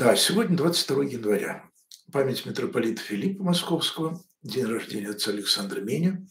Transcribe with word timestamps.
Да, 0.00 0.16
сегодня 0.16 0.56
22 0.56 1.04
января. 1.04 1.68
Память 2.10 2.46
митрополита 2.46 3.02
Филиппа 3.02 3.42
Московского, 3.44 4.24
день 4.42 4.64
рождения 4.64 5.10
отца 5.10 5.30
Александра 5.30 5.82
Меня, 5.82 6.24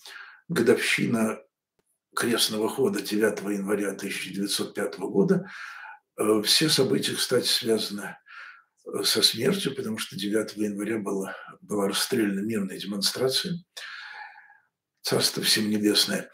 годовщина 0.48 1.40
крестного 2.16 2.68
хода 2.68 3.00
9 3.00 3.42
января 3.56 3.90
1905 3.90 4.98
года. 4.98 5.52
Э, 6.18 6.42
все 6.44 6.68
события, 6.68 7.14
кстати, 7.14 7.46
связаны 7.46 8.18
э, 8.88 9.04
со 9.04 9.22
смертью, 9.22 9.76
потому 9.76 10.00
что 10.00 10.18
9 10.18 10.58
января 10.58 10.98
была, 10.98 11.36
была 11.62 11.90
расстреляна 11.90 12.40
мирная 12.40 12.80
демонстрация. 12.80 13.54
Царство 15.04 15.44
всем 15.44 15.70
небесное. 15.70 16.32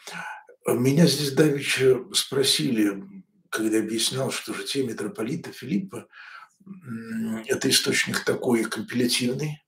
Меня 0.65 1.05
здесь 1.05 1.33
давеча 1.33 1.97
спросили, 2.13 3.03
когда 3.49 3.79
объяснял, 3.79 4.31
что 4.31 4.53
же 4.53 4.63
те 4.63 4.85
митрополита 4.85 5.51
Филиппа– 5.51 6.07
это 7.47 7.69
источник 7.69 8.23
такой 8.23 8.63
компилятивный. 8.65 9.61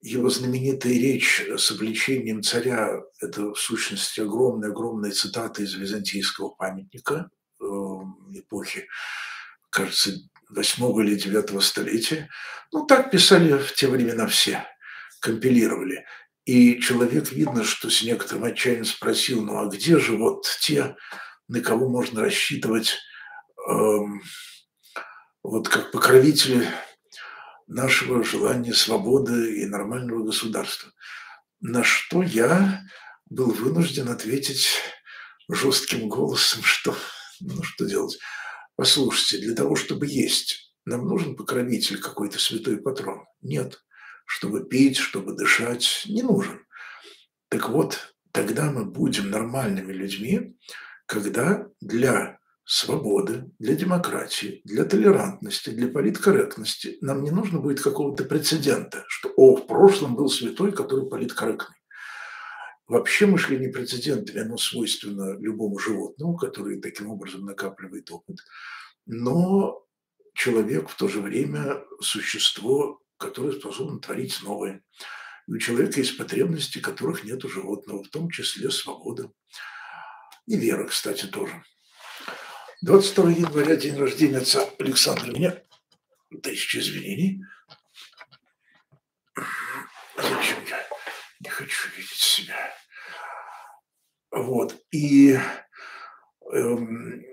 Его 0.00 0.30
знаменитая 0.30 0.92
речь 0.94 1.40
с 1.56 1.70
обличением 1.70 2.42
царя– 2.42 3.00
это 3.20 3.52
в 3.52 3.58
сущности 3.58 4.20
огромная-огромная 4.20 5.12
цитата 5.12 5.62
из 5.62 5.74
византийского 5.74 6.50
памятника 6.50 7.30
э, 7.60 7.64
эпохи, 8.34 8.88
кажется, 9.70 10.10
8 10.50 11.02
или 11.02 11.14
9 11.14 11.62
столетия. 11.62 12.28
Ну, 12.72 12.84
так 12.84 13.10
писали 13.10 13.56
в 13.56 13.74
те 13.74 13.86
времена 13.86 14.26
все, 14.26 14.66
компилировали. 15.20 16.04
И 16.44 16.80
человек, 16.80 17.30
видно, 17.30 17.62
что 17.62 17.88
с 17.88 18.02
некоторым 18.02 18.44
отчаянием 18.44 18.84
спросил, 18.84 19.44
ну 19.44 19.60
а 19.60 19.66
где 19.66 19.98
же 20.00 20.16
вот 20.16 20.46
те, 20.60 20.96
на 21.46 21.60
кого 21.60 21.88
можно 21.88 22.22
рассчитывать 22.22 22.98
эм, 23.68 24.20
вот 25.42 25.68
как 25.68 25.90
покровители 25.90 26.68
нашего 27.66 28.22
желания 28.24 28.74
свободы 28.74 29.60
и 29.62 29.66
нормального 29.66 30.24
государства. 30.24 30.92
На 31.60 31.84
что 31.84 32.22
я 32.22 32.82
был 33.28 33.50
вынужден 33.50 34.08
ответить 34.08 34.68
жестким 35.48 36.08
голосом, 36.08 36.62
что, 36.62 36.96
ну 37.40 37.62
что 37.62 37.86
делать. 37.86 38.18
Послушайте, 38.76 39.44
для 39.46 39.54
того, 39.54 39.76
чтобы 39.76 40.06
есть, 40.06 40.74
нам 40.84 41.06
нужен 41.06 41.36
покровитель 41.36 42.00
какой-то 42.00 42.38
святой 42.38 42.78
патрон? 42.78 43.24
Нет. 43.40 43.82
Чтобы 44.26 44.64
пить, 44.64 44.96
чтобы 44.96 45.34
дышать, 45.34 46.04
не 46.06 46.22
нужен. 46.22 46.64
Так 47.48 47.68
вот, 47.68 48.14
тогда 48.32 48.70
мы 48.70 48.84
будем 48.84 49.30
нормальными 49.30 49.92
людьми, 49.92 50.56
когда 51.06 51.66
для 51.80 52.38
свободы, 52.64 53.50
для 53.58 53.74
демократии, 53.74 54.60
для 54.64 54.84
толерантности, 54.84 55.70
для 55.70 55.88
политкорректности 55.88 56.98
нам 57.00 57.22
не 57.22 57.30
нужно 57.30 57.58
будет 57.58 57.80
какого-то 57.80 58.24
прецедента, 58.24 59.04
что 59.08 59.32
«о, 59.36 59.56
в 59.56 59.66
прошлом 59.66 60.14
был 60.14 60.28
святой, 60.28 60.72
который 60.72 61.08
политкорректный». 61.08 61.76
Вообще 62.86 63.26
мышление 63.26 63.70
прецедентами, 63.70 64.40
оно 64.40 64.56
свойственно 64.58 65.38
любому 65.38 65.78
животному, 65.78 66.36
который 66.36 66.80
таким 66.80 67.10
образом 67.10 67.44
накапливает 67.44 68.10
опыт. 68.10 68.38
Но 69.06 69.84
человек 70.34 70.88
в 70.88 70.96
то 70.96 71.08
же 71.08 71.20
время 71.20 71.82
существо, 72.00 73.00
которое 73.16 73.52
способно 73.52 73.98
творить 73.98 74.40
новое. 74.42 74.82
И 75.48 75.52
у 75.52 75.58
человека 75.58 76.00
есть 76.00 76.18
потребности, 76.18 76.78
которых 76.78 77.24
нет 77.24 77.44
у 77.44 77.48
животного, 77.48 78.04
в 78.04 78.08
том 78.08 78.30
числе 78.30 78.70
свобода. 78.70 79.30
И 80.46 80.56
вера, 80.56 80.86
кстати, 80.86 81.26
тоже. 81.26 81.62
22 82.82 83.30
января, 83.30 83.76
день 83.76 83.96
рождения 83.96 84.38
отца 84.38 84.68
Александра. 84.80 85.30
Меня 85.30 85.56
тысяча 86.42 86.80
извинений. 86.80 87.44
Зачем 90.16 90.58
я 90.68 90.84
не 91.38 91.48
хочу 91.48 91.88
видеть 91.96 92.10
себя? 92.10 92.74
Вот. 94.32 94.82
И 94.90 95.38
эм, 96.52 97.24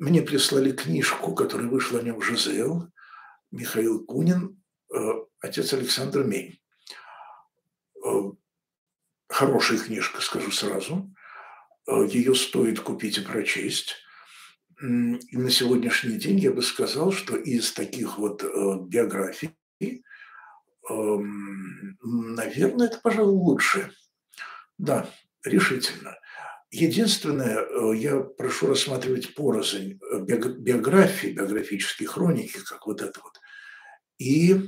мне 0.00 0.22
прислали 0.22 0.72
книжку, 0.72 1.32
которая 1.32 1.68
вышла 1.68 2.00
о 2.00 2.02
нем 2.02 2.20
Жизел, 2.20 2.88
Михаил 3.52 4.04
Кунин, 4.04 4.60
э, 4.92 4.98
отец 5.38 5.72
Александр 5.74 6.24
Мень. 6.24 6.60
Э, 8.04 8.32
хорошая 9.28 9.78
книжка, 9.78 10.20
скажу 10.20 10.50
сразу. 10.50 11.08
Э, 11.86 12.04
Ее 12.04 12.34
стоит 12.34 12.80
купить 12.80 13.18
и 13.18 13.20
прочесть. 13.20 13.94
И 14.82 15.36
на 15.36 15.50
сегодняшний 15.50 16.16
день 16.16 16.38
я 16.38 16.52
бы 16.52 16.62
сказал, 16.62 17.12
что 17.12 17.36
из 17.36 17.72
таких 17.72 18.16
вот 18.18 18.42
э, 18.42 18.48
биографий, 18.80 19.54
эм, 20.88 21.98
наверное, 22.02 22.86
это, 22.86 22.98
пожалуй, 23.02 23.34
лучше. 23.34 23.92
Да, 24.78 25.06
решительно. 25.44 26.16
Единственное, 26.70 27.58
э, 27.58 27.96
я 27.96 28.20
прошу 28.20 28.68
рассматривать 28.68 29.34
порознь 29.34 29.98
э, 30.00 30.20
биографии, 30.20 31.28
биографические 31.28 32.08
хроники, 32.08 32.58
как 32.64 32.86
вот 32.86 33.02
это 33.02 33.20
вот, 33.22 33.38
и 34.18 34.54
э, 34.54 34.60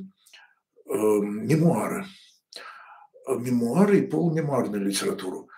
мемуары. 0.88 2.06
Мемуары 3.28 4.00
и 4.00 4.06
полумемуарную 4.06 4.84
литературу. 4.84 5.48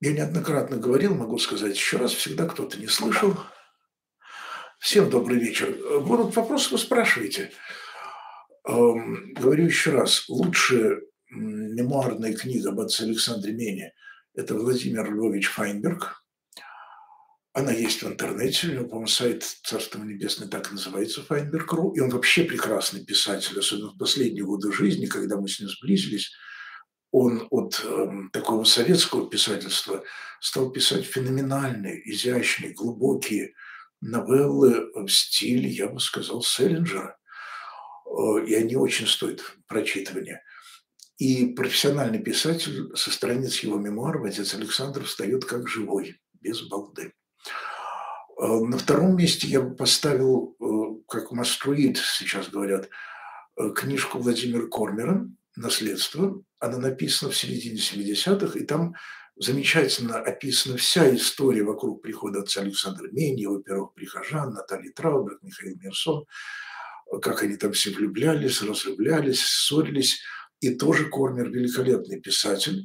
Я 0.00 0.12
неоднократно 0.12 0.76
говорил, 0.76 1.14
могу 1.14 1.38
сказать 1.38 1.74
еще 1.74 1.96
раз, 1.96 2.12
всегда 2.12 2.46
кто-то 2.46 2.78
не 2.78 2.88
слышал. 2.88 3.36
Всем 4.78 5.08
добрый 5.08 5.38
вечер. 5.38 5.74
Будут 6.00 6.34
вопросы, 6.36 6.70
вы 6.72 6.78
спрашиваете. 6.78 7.52
Эм, 8.66 9.32
говорю 9.34 9.66
еще 9.66 9.92
раз, 9.92 10.28
лучшая 10.28 11.00
мемуарная 11.30 12.34
книга 12.34 12.70
об 12.70 12.80
отце 12.80 13.04
Александре 13.04 13.52
Мене– 13.52 13.92
это 14.34 14.54
Владимир 14.54 15.10
Львович 15.12 15.48
Файнберг. 15.48 16.22
Она 17.52 17.70
есть 17.70 18.02
в 18.02 18.08
интернете, 18.08 18.68
у 18.68 18.72
него, 18.72 18.84
по-моему, 18.86 19.06
сайт 19.06 19.44
Царство 19.44 20.02
Небесное 20.02 20.48
так 20.48 20.70
и 20.70 20.72
называется, 20.72 21.22
Файнберг.ру. 21.22 21.92
И 21.92 22.00
он 22.00 22.10
вообще 22.10 22.42
прекрасный 22.42 23.04
писатель, 23.04 23.58
особенно 23.58 23.92
в 23.92 23.96
последние 23.96 24.44
годы 24.44 24.72
жизни, 24.72 25.06
когда 25.06 25.36
мы 25.36 25.48
с 25.48 25.60
ним 25.60 25.68
сблизились– 25.68 26.32
он 27.14 27.46
от 27.50 27.80
э, 27.84 28.08
такого 28.32 28.64
советского 28.64 29.30
писательства 29.30 30.02
стал 30.40 30.72
писать 30.72 31.04
феноменальные, 31.04 32.10
изящные, 32.10 32.72
глубокие 32.72 33.54
новеллы 34.00 34.90
в 34.92 35.08
стиле, 35.08 35.68
я 35.68 35.86
бы 35.86 36.00
сказал, 36.00 36.42
Селлинджера. 36.42 37.16
Э, 38.04 38.44
и 38.44 38.54
они 38.54 38.74
очень 38.74 39.06
стоят 39.06 39.42
прочитывания. 39.68 40.42
И 41.16 41.46
профессиональный 41.54 42.18
писатель 42.18 42.90
со 42.96 43.12
страниц 43.12 43.60
его 43.60 43.78
мемуаров, 43.78 44.24
отец 44.24 44.52
Александр, 44.52 45.04
встает 45.04 45.44
как 45.44 45.68
живой, 45.68 46.20
без 46.40 46.62
балды. 46.62 47.12
Э, 48.40 48.58
на 48.58 48.76
втором 48.76 49.16
месте 49.16 49.46
я 49.46 49.60
бы 49.60 49.76
поставил, 49.76 50.56
э, 50.60 51.06
как 51.06 51.30
must 51.30 51.64
read, 51.64 51.96
сейчас 51.96 52.48
говорят, 52.48 52.88
книжку 53.76 54.18
Владимира 54.18 54.66
Кормера 54.66 55.28
«Наследство», 55.56 56.42
она 56.58 56.78
написана 56.78 57.30
в 57.30 57.36
середине 57.36 57.76
70-х, 57.76 58.58
и 58.58 58.64
там 58.64 58.94
замечательно 59.36 60.18
описана 60.18 60.76
вся 60.76 61.14
история 61.14 61.62
вокруг 61.62 62.02
прихода 62.02 62.40
отца 62.40 62.60
Александра 62.60 63.08
Мени, 63.10 63.42
его 63.42 63.58
первых 63.58 63.94
прихожан, 63.94 64.52
Натальи 64.52 64.90
Трауберг, 64.90 65.42
Михаил 65.42 65.76
Мерсон, 65.78 66.24
как 67.20 67.42
они 67.42 67.56
там 67.56 67.72
все 67.72 67.90
влюблялись, 67.90 68.62
разлюблялись, 68.62 69.42
ссорились. 69.42 70.20
И 70.60 70.70
тоже 70.74 71.10
Кормер 71.10 71.50
великолепный 71.50 72.20
писатель. 72.20 72.84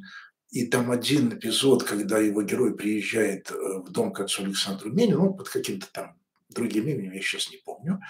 И 0.50 0.66
там 0.66 0.90
один 0.90 1.32
эпизод, 1.32 1.84
когда 1.84 2.18
его 2.18 2.42
герой 2.42 2.76
приезжает 2.76 3.50
э, 3.50 3.54
в 3.54 3.90
дом 3.90 4.12
к 4.12 4.20
отцу 4.20 4.42
Александру 4.42 4.92
Меню, 4.92 5.16
ну, 5.16 5.34
под 5.34 5.48
каким-то 5.48 5.86
там 5.92 6.18
другим 6.48 6.88
именем, 6.88 7.12
я 7.12 7.22
сейчас 7.22 7.50
не 7.50 7.58
помню. 7.58 8.00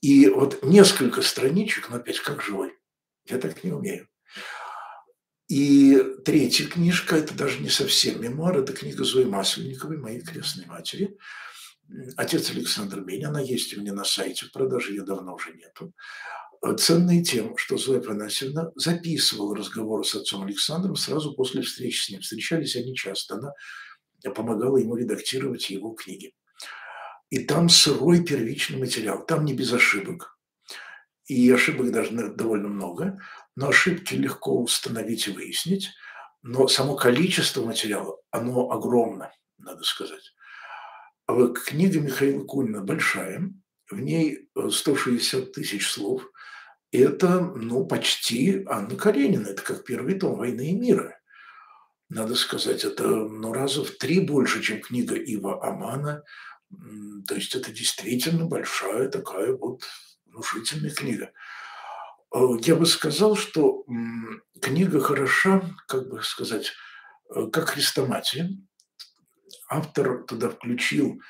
И 0.00 0.28
вот 0.28 0.62
несколько 0.62 1.22
страничек, 1.22 1.90
но 1.90 1.96
опять 1.96 2.20
как 2.20 2.40
живой. 2.40 2.72
Я 3.28 3.38
так 3.38 3.64
не 3.64 3.72
умею. 3.72 4.08
И 5.48 6.02
третья 6.24 6.66
книжка, 6.66 7.16
это 7.16 7.34
даже 7.34 7.60
не 7.60 7.68
совсем 7.68 8.20
мемуар, 8.20 8.58
это 8.58 8.72
книга 8.72 9.04
Зои 9.04 9.24
Масленниковой, 9.24 9.98
моей 9.98 10.20
крестной 10.20 10.66
матери. 10.66 11.16
Отец 12.16 12.50
Александр 12.50 13.00
Бень, 13.02 13.24
она 13.24 13.40
есть 13.40 13.76
у 13.76 13.80
меня 13.80 13.92
на 13.92 14.04
сайте, 14.04 14.46
в 14.46 14.52
продаже 14.52 14.92
ее 14.92 15.02
давно 15.02 15.34
уже 15.34 15.52
нету. 15.52 15.92
Ценной 16.78 17.22
тем, 17.22 17.56
что 17.56 17.76
Зоя 17.76 18.00
Панасьевна 18.00 18.72
записывала 18.74 19.54
разговор 19.54 20.04
с 20.04 20.16
отцом 20.16 20.42
Александром 20.42 20.96
сразу 20.96 21.34
после 21.34 21.62
встречи 21.62 22.00
с 22.02 22.10
ним. 22.10 22.22
Встречались 22.22 22.74
они 22.74 22.94
часто, 22.96 23.36
она 23.36 23.52
помогала 24.34 24.78
ему 24.78 24.96
редактировать 24.96 25.70
его 25.70 25.92
книги. 25.92 26.34
И 27.30 27.44
там 27.44 27.68
сырой 27.68 28.24
первичный 28.24 28.78
материал, 28.78 29.24
там 29.24 29.44
не 29.44 29.54
без 29.54 29.72
ошибок. 29.72 30.35
И 31.26 31.50
ошибок 31.50 31.90
даже 31.90 32.28
довольно 32.28 32.68
много, 32.68 33.20
но 33.56 33.68
ошибки 33.68 34.14
легко 34.14 34.62
установить 34.62 35.26
и 35.26 35.32
выяснить, 35.32 35.90
но 36.42 36.68
само 36.68 36.94
количество 36.94 37.64
материала, 37.64 38.18
оно 38.30 38.70
огромно, 38.70 39.32
надо 39.58 39.82
сказать. 39.82 40.32
А 41.26 41.34
книга 41.48 42.00
Михаила 42.00 42.44
Кунина 42.44 42.82
большая, 42.82 43.50
в 43.90 44.00
ней 44.00 44.48
160 44.56 45.52
тысяч 45.52 45.90
слов. 45.90 46.30
Это, 46.92 47.40
ну, 47.40 47.84
почти 47.84 48.64
Анна 48.66 48.96
Каренина. 48.96 49.48
Это 49.48 49.62
как 49.62 49.84
первый 49.84 50.18
том 50.18 50.36
«Войны 50.36 50.70
и 50.70 50.74
мира». 50.74 51.18
Надо 52.08 52.36
сказать, 52.36 52.84
это 52.84 53.04
ну, 53.08 53.52
раза 53.52 53.84
в 53.84 53.90
три 53.90 54.20
больше, 54.20 54.62
чем 54.62 54.80
книга 54.80 55.16
Ива 55.16 55.64
Амана. 55.66 56.22
То 57.26 57.34
есть 57.34 57.56
это 57.56 57.72
действительно 57.72 58.46
большая 58.46 59.08
такая 59.08 59.52
вот 59.52 59.82
внушительная 60.36 60.90
книга. 60.90 61.32
Э, 62.34 62.38
я 62.62 62.76
бы 62.76 62.86
сказал, 62.86 63.36
что 63.36 63.84
книга 64.60 65.00
хороша, 65.00 65.62
как 65.88 66.08
бы 66.08 66.22
сказать, 66.22 66.72
э, 67.34 67.46
как 67.52 67.70
хрестоматия. 67.70 68.50
Автор 69.68 70.24
туда 70.24 70.50
включил 70.50 71.20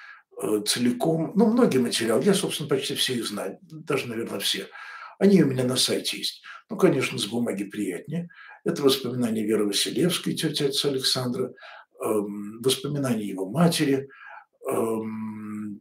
э, 0.42 0.62
целиком, 0.66 1.32
ну, 1.36 1.46
многие 1.46 1.78
материалы, 1.78 2.22
я, 2.24 2.34
собственно, 2.34 2.68
почти 2.68 2.94
все 2.94 3.14
их 3.14 3.26
знаю, 3.26 3.58
даже, 3.62 4.08
наверное, 4.08 4.40
все. 4.40 4.68
Они 5.18 5.42
у 5.42 5.46
меня 5.46 5.64
на 5.64 5.76
сайте 5.76 6.18
есть. 6.18 6.42
Ну, 6.68 6.76
конечно, 6.76 7.16
с 7.16 7.26
бумаги 7.26 7.64
приятнее. 7.64 8.28
Это 8.64 8.82
воспоминания 8.82 9.44
Веры 9.44 9.66
Василевской, 9.66 10.34
тети 10.34 10.64
отца 10.64 10.88
Александра, 10.88 11.54
эм, 12.04 12.60
воспоминания 12.60 13.24
его 13.24 13.48
матери. 13.48 14.10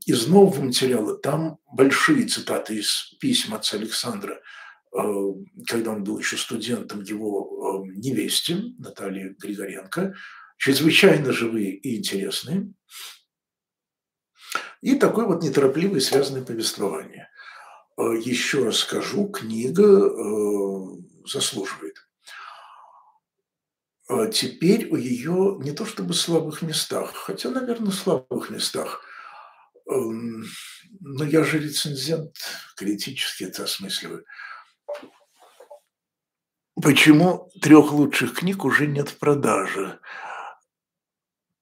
Из 0.05 0.27
нового 0.27 0.61
материала 0.61 1.17
там 1.17 1.57
большие 1.71 2.27
цитаты 2.27 2.77
из 2.77 3.15
писем 3.19 3.53
отца 3.53 3.77
Александра– 3.77 4.39
Э, 4.95 5.33
когда 5.67 5.91
он 5.91 6.03
был 6.03 6.17
еще 6.19 6.37
студентом, 6.37 7.01
его 7.01 7.83
э, 7.85 7.91
невесте 7.97 8.55
Натальи 8.77 9.35
Григоренко, 9.37 10.15
чрезвычайно 10.57 11.33
живые 11.33 11.75
и 11.75 11.97
интересные. 11.97 12.71
И 14.81 14.95
такое 14.95 15.25
вот 15.25 15.43
неторопливое 15.43 15.99
связанное 15.99 16.45
повествование. 16.45 17.29
Э, 17.97 18.03
еще 18.17 18.63
раз 18.63 18.77
скажу, 18.77 19.27
книга 19.27 20.11
заслуживает. 21.25 21.95
Теперь 24.31 24.87
у 24.91 24.95
ее 24.95 25.57
не 25.59 25.71
то 25.71 25.83
чтобы 25.83 26.13
слабых 26.13 26.61
местах, 26.61 27.11
хотя, 27.15 27.49
наверное, 27.49 27.91
слабых 27.91 28.51
местах, 28.51 29.01
но 29.85 31.25
я 31.25 31.43
же 31.43 31.59
рецензент, 31.59 32.35
критически 32.75 33.43
это 33.43 33.63
осмысливаю– 33.63 34.25
Почему 36.81 37.49
трех 37.61 37.93
лучших 37.93 38.33
книг 38.33 38.65
уже 38.65 38.85
нет 38.85 39.09
в 39.09 39.17
продаже? 39.17 39.99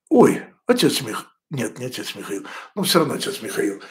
Ой, 0.09 0.43
отец 0.65 1.01
Мих... 1.01 1.27
Нет, 1.51 1.77
не 1.77 1.85
отец 1.85 2.15
Михаил. 2.15 2.47
Ну, 2.73 2.81
все 2.81 2.99
равно 2.99 3.13
отец 3.13 3.41
Михаил. 3.43 3.81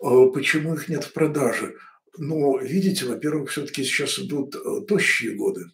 А 0.00 0.26
почему 0.26 0.74
их 0.74 0.88
нет 0.88 1.02
в 1.02 1.12
продаже? 1.12 1.74
Ну, 2.16 2.56
видите, 2.60 3.04
во-первых, 3.04 3.50
все-таки 3.50 3.82
сейчас 3.82 4.20
идут 4.20 4.54
э, 4.54 4.86
тощие 4.86 5.34
годы. 5.34 5.64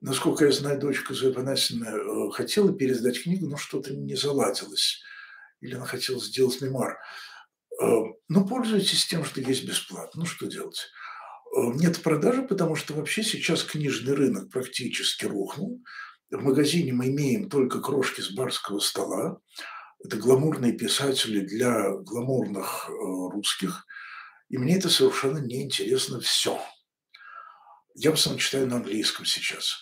Насколько 0.00 0.44
я 0.44 0.52
знаю, 0.52 0.78
дочка 0.78 1.12
Зоя 1.12 1.32
Панасина 1.32 1.86
э, 1.86 2.30
хотела 2.30 2.72
пересдать 2.72 3.20
книгу, 3.20 3.48
но 3.48 3.56
что-то 3.56 3.92
не 3.92 4.14
заладилось. 4.14 5.02
Или 5.62 5.74
она 5.76 5.86
хотела 5.86 6.20
сделать 6.20 6.60
мемуар. 6.60 6.98
Э, 7.80 7.86
ну, 8.28 8.46
пользуйтесь 8.46 9.06
тем, 9.06 9.24
что 9.24 9.40
есть 9.40 9.64
бесплатно. 9.64 10.20
Ну, 10.20 10.26
что 10.26 10.46
делать? 10.46 10.88
Э, 11.56 11.72
нет 11.74 12.02
продажи, 12.02 12.42
потому 12.42 12.74
что 12.74 12.94
вообще 12.94 13.22
сейчас 13.22 13.62
книжный 13.62 14.14
рынок 14.14 14.50
практически 14.50 15.24
рухнул. 15.24 15.82
В 16.30 16.42
магазине 16.42 16.92
мы 16.92 17.08
имеем 17.08 17.48
только 17.48 17.80
крошки 17.80 18.20
с 18.20 18.30
барского 18.30 18.80
стола. 18.80 19.38
Это 20.04 20.16
гламурные 20.16 20.72
писатели 20.72 21.40
для 21.40 21.90
гламурных 21.90 22.88
э, 22.88 22.92
русских. 22.92 23.86
И 24.48 24.58
мне 24.58 24.76
это 24.76 24.90
совершенно 24.90 25.38
неинтересно 25.38 26.20
все. 26.20 26.60
Я 27.94 28.10
в 28.10 28.14
основном 28.14 28.40
читаю 28.40 28.66
на 28.66 28.76
английском 28.76 29.24
сейчас. 29.26 29.80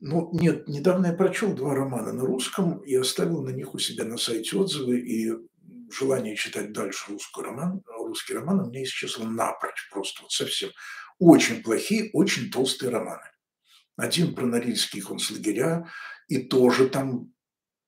Ну, 0.00 0.30
нет, 0.32 0.68
недавно 0.68 1.06
я 1.06 1.12
прочел 1.12 1.52
два 1.52 1.74
романа 1.74 2.12
на 2.12 2.24
русском 2.24 2.78
и 2.84 2.94
оставил 2.94 3.42
на 3.42 3.50
них 3.50 3.74
у 3.74 3.78
себя 3.78 4.04
на 4.04 4.16
сайте 4.16 4.56
отзывы, 4.56 5.00
и 5.00 5.32
желание 5.90 6.36
читать 6.36 6.72
дальше 6.72 7.10
русский 7.10 7.42
роман, 7.42 7.82
русский 7.86 8.34
роман 8.34 8.60
у 8.60 8.66
меня 8.66 8.84
исчезло 8.84 9.24
напрочь 9.24 9.88
просто, 9.90 10.22
вот 10.22 10.30
совсем. 10.30 10.70
Очень 11.18 11.62
плохие, 11.62 12.10
очень 12.12 12.50
толстые 12.50 12.90
романы. 12.90 13.24
Один 13.96 14.34
про 14.34 14.46
норильские 14.46 15.02
концлагеря, 15.02 15.90
и 16.28 16.38
тоже 16.38 16.88
там, 16.88 17.32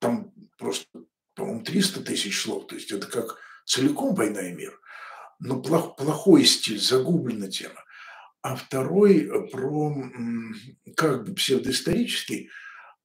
там 0.01 0.33
просто, 0.57 0.87
по-моему, 1.35 1.63
300 1.63 2.03
тысяч 2.03 2.41
слов. 2.41 2.67
То 2.67 2.75
есть 2.75 2.91
это 2.91 3.07
как 3.07 3.37
целиком 3.67 4.15
«Война 4.15 4.41
и 4.49 4.53
мир». 4.53 4.79
Но 5.41 5.63
плох, 5.63 5.97
плохой 5.97 6.45
стиль, 6.45 6.81
загублена 6.81 7.49
тема. 7.49 7.85
А 8.43 8.57
второй 8.57 9.31
про 9.51 9.95
как 10.97 11.25
бы 11.25 11.35
псевдоисторический, 11.35 12.51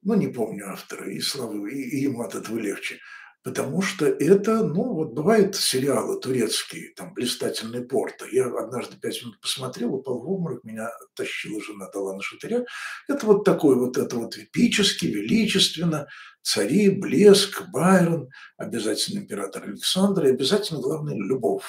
ну, 0.01 0.15
не 0.15 0.27
помню 0.27 0.69
автора, 0.69 1.09
и 1.09 1.19
славы, 1.19 1.71
и, 1.71 1.97
и 1.97 2.01
ему 2.01 2.21
от 2.21 2.35
этого 2.35 2.57
легче– 2.57 2.99
Потому 3.43 3.81
что 3.81 4.05
это, 4.05 4.63
ну, 4.63 4.93
вот 4.93 5.11
бывают 5.11 5.57
сериалы 5.57 6.17
турецкие, 6.17 6.93
там, 6.95 7.13
«Блистательный 7.13 7.85
порт». 7.85 8.23
Я 8.31 8.45
однажды 8.45 8.95
пять 8.95 9.21
минут 9.21 9.41
посмотрел, 9.41 9.93
упал 9.93 10.21
в 10.21 10.29
обморок, 10.31 10.63
меня 10.63 10.89
тащила 11.13 11.61
жена 11.61 11.87
Талана 11.87 12.21
Шатыря. 12.21 12.63
Это 13.09 13.25
вот 13.25 13.43
такой 13.43 13.75
вот, 13.75 13.97
это 13.97 14.15
вот 14.15 14.37
эпически, 14.37 15.07
величественно, 15.07 16.07
цари, 16.41 16.89
блеск, 16.89 17.63
Байрон, 17.73 18.29
обязательно 18.55 19.19
император 19.19 19.63
Александр 19.63 20.25
и 20.27 20.29
обязательно, 20.29 20.79
главное, 20.79 21.15
любовь. 21.15 21.65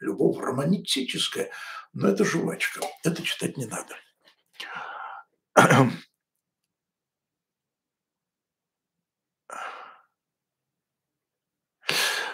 Любовь 0.00 0.38
романтическая, 0.40 1.50
но 1.92 2.08
это 2.08 2.24
жвачка, 2.24 2.80
это 3.04 3.22
читать 3.22 3.56
не 3.56 3.66
надо. 3.66 3.96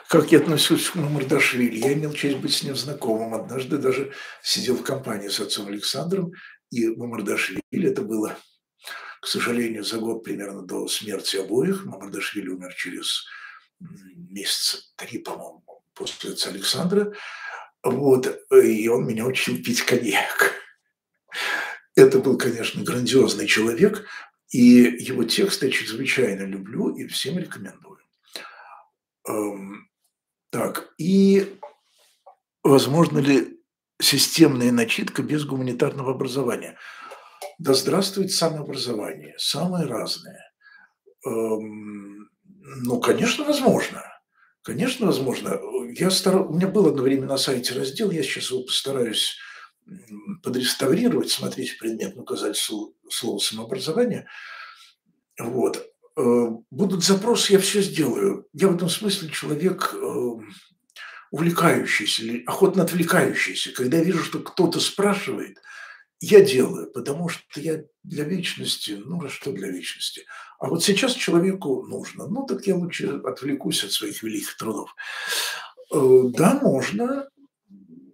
как 0.08 0.32
я 0.32 0.38
отношусь 0.38 0.88
к 0.88 0.94
Мамардашвили. 0.94 1.78
Я 1.78 1.92
имел 1.92 2.12
честь 2.14 2.38
быть 2.38 2.54
с 2.54 2.62
ним 2.62 2.74
знакомым. 2.74 3.34
Однажды 3.34 3.76
даже 3.76 4.12
сидел 4.42 4.76
в 4.76 4.82
компании 4.82 5.28
с 5.28 5.38
отцом 5.38 5.68
Александром, 5.68 6.32
и 6.70 6.88
Мамардашвили, 6.88 7.62
это 7.70 8.02
было, 8.02 8.36
к 9.20 9.26
сожалению, 9.26 9.84
за 9.84 9.98
год 9.98 10.24
примерно 10.24 10.62
до 10.62 10.88
смерти 10.88 11.36
обоих. 11.36 11.84
Мамардашвили 11.84 12.48
умер 12.48 12.74
через 12.74 13.26
месяца 13.80 14.78
три, 14.96 15.18
по-моему, 15.18 15.62
после 15.94 16.32
отца 16.32 16.48
Александра. 16.50 17.12
Вот, 17.82 18.40
и 18.52 18.88
он 18.88 19.06
меня 19.06 19.24
учил 19.24 19.62
пить 19.62 19.82
коньяк. 19.82 20.54
Это 21.94 22.18
был, 22.18 22.36
конечно, 22.36 22.82
грандиозный 22.82 23.46
человек, 23.46 24.06
и 24.50 24.60
его 24.98 25.24
текст 25.24 25.62
я 25.62 25.70
чрезвычайно 25.70 26.42
люблю 26.42 26.94
и 26.94 27.06
всем 27.06 27.38
рекомендую. 27.38 27.98
Эм, 29.28 29.88
так, 30.50 30.92
и 30.96 31.58
возможно 32.62 33.18
ли 33.18 33.60
системная 34.00 34.72
начитка 34.72 35.22
без 35.22 35.44
гуманитарного 35.44 36.12
образования? 36.12 36.78
Да 37.58 37.74
здравствует 37.74 38.32
самообразование, 38.32 39.34
самое 39.38 39.86
разное. 39.86 40.52
Эм, 41.26 42.30
ну, 42.44 43.00
конечно, 43.00 43.44
возможно. 43.44 44.02
Конечно, 44.62 45.06
возможно. 45.06 45.58
Я 45.94 46.10
стар... 46.10 46.48
У 46.48 46.54
меня 46.54 46.68
был 46.68 46.86
одно 46.86 47.02
время 47.02 47.26
на 47.26 47.38
сайте 47.38 47.74
раздел, 47.74 48.10
я 48.10 48.22
сейчас 48.22 48.50
его 48.50 48.62
постараюсь 48.62 49.36
подреставрировать, 50.42 51.30
смотреть 51.30 51.78
предметно 51.78 52.22
указать 52.22 52.56
слово 52.56 53.38
самообразование. 53.38 54.26
Вот. 55.38 55.86
Э, 56.16 56.48
будут 56.70 57.04
запросы, 57.04 57.52
я 57.52 57.58
все 57.58 57.80
сделаю. 57.80 58.46
Я 58.52 58.68
в 58.68 58.74
этом 58.74 58.88
смысле 58.88 59.30
человек 59.30 59.94
э, 59.94 60.30
увлекающийся, 61.30 62.22
охотно 62.46 62.82
отвлекающийся. 62.82 63.72
Когда 63.72 63.98
я 63.98 64.04
вижу, 64.04 64.24
что 64.24 64.40
кто-то 64.40 64.80
спрашивает, 64.80 65.58
я 66.20 66.40
делаю, 66.40 66.90
потому 66.92 67.28
что 67.28 67.60
я 67.60 67.84
для 68.02 68.24
вечности, 68.24 69.00
ну, 69.04 69.24
а 69.24 69.28
что 69.28 69.52
для 69.52 69.68
вечности? 69.68 70.24
А 70.58 70.68
вот 70.68 70.82
сейчас 70.82 71.14
человеку 71.14 71.84
нужно. 71.86 72.26
Ну, 72.26 72.44
так 72.46 72.66
я 72.66 72.74
лучше 72.74 73.20
отвлекусь 73.24 73.84
от 73.84 73.92
своих 73.92 74.22
великих 74.22 74.56
трудов. 74.56 74.94
Э, 75.92 76.22
да, 76.36 76.58
можно. 76.60 77.28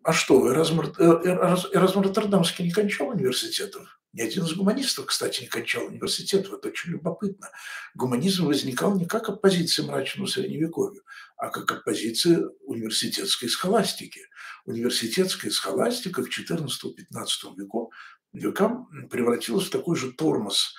А 0.05 0.13
что, 0.13 0.53
Эразм 0.53 0.81
Роттердамский 0.81 2.65
не 2.67 2.71
кончал 2.71 3.09
университетов? 3.09 3.99
Ни 4.13 4.21
один 4.21 4.45
из 4.45 4.53
гуманистов, 4.53 5.07
кстати, 5.07 5.41
не 5.41 5.49
кончал 5.49 5.87
университет. 5.87 6.49
Вот 6.51 6.65
очень 6.67 6.91
любопытно. 6.91 7.49
Гуманизм 7.95 8.45
возникал 8.47 8.97
не 8.97 9.07
как 9.07 9.31
оппозиция 9.31 9.87
мрачному 9.87 10.29
средневековью, 10.29 11.03
а 11.39 11.49
как 11.49 11.73
оппозиция 11.73 12.47
университетской 12.67 13.49
схоластики. 13.49 14.21
Университетская 14.67 15.51
схоластика 15.51 16.23
к 16.23 16.29
XIV-XV 16.29 17.57
веку, 17.57 17.91
векам 18.35 19.09
превратилась 19.11 19.67
в 19.69 19.71
такой 19.71 19.97
же 19.97 20.13
тормоз 20.13 20.75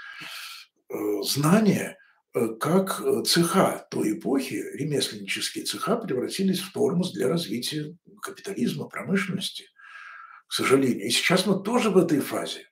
э, 0.89 0.95
знания, 1.23 1.97
э, 1.97 2.04
как 2.59 3.01
э, 3.01 3.23
цеха 3.23 3.87
той 3.89 4.19
эпохи, 4.19 4.55
ремесленнические 4.73 5.63
цеха 5.63 5.95
превратились 5.95 6.59
в 6.59 6.73
тормоз 6.73 7.13
для 7.13 7.29
развития 7.29 7.97
капитализма, 8.21 8.89
промышленности, 8.89 9.65
к 10.47 10.53
сожалению. 10.53 11.05
И 11.05 11.09
сейчас 11.11 11.45
мы 11.45 11.63
тоже 11.63 11.89
в 11.89 11.97
этой 11.97 12.19
фазе. 12.19 12.67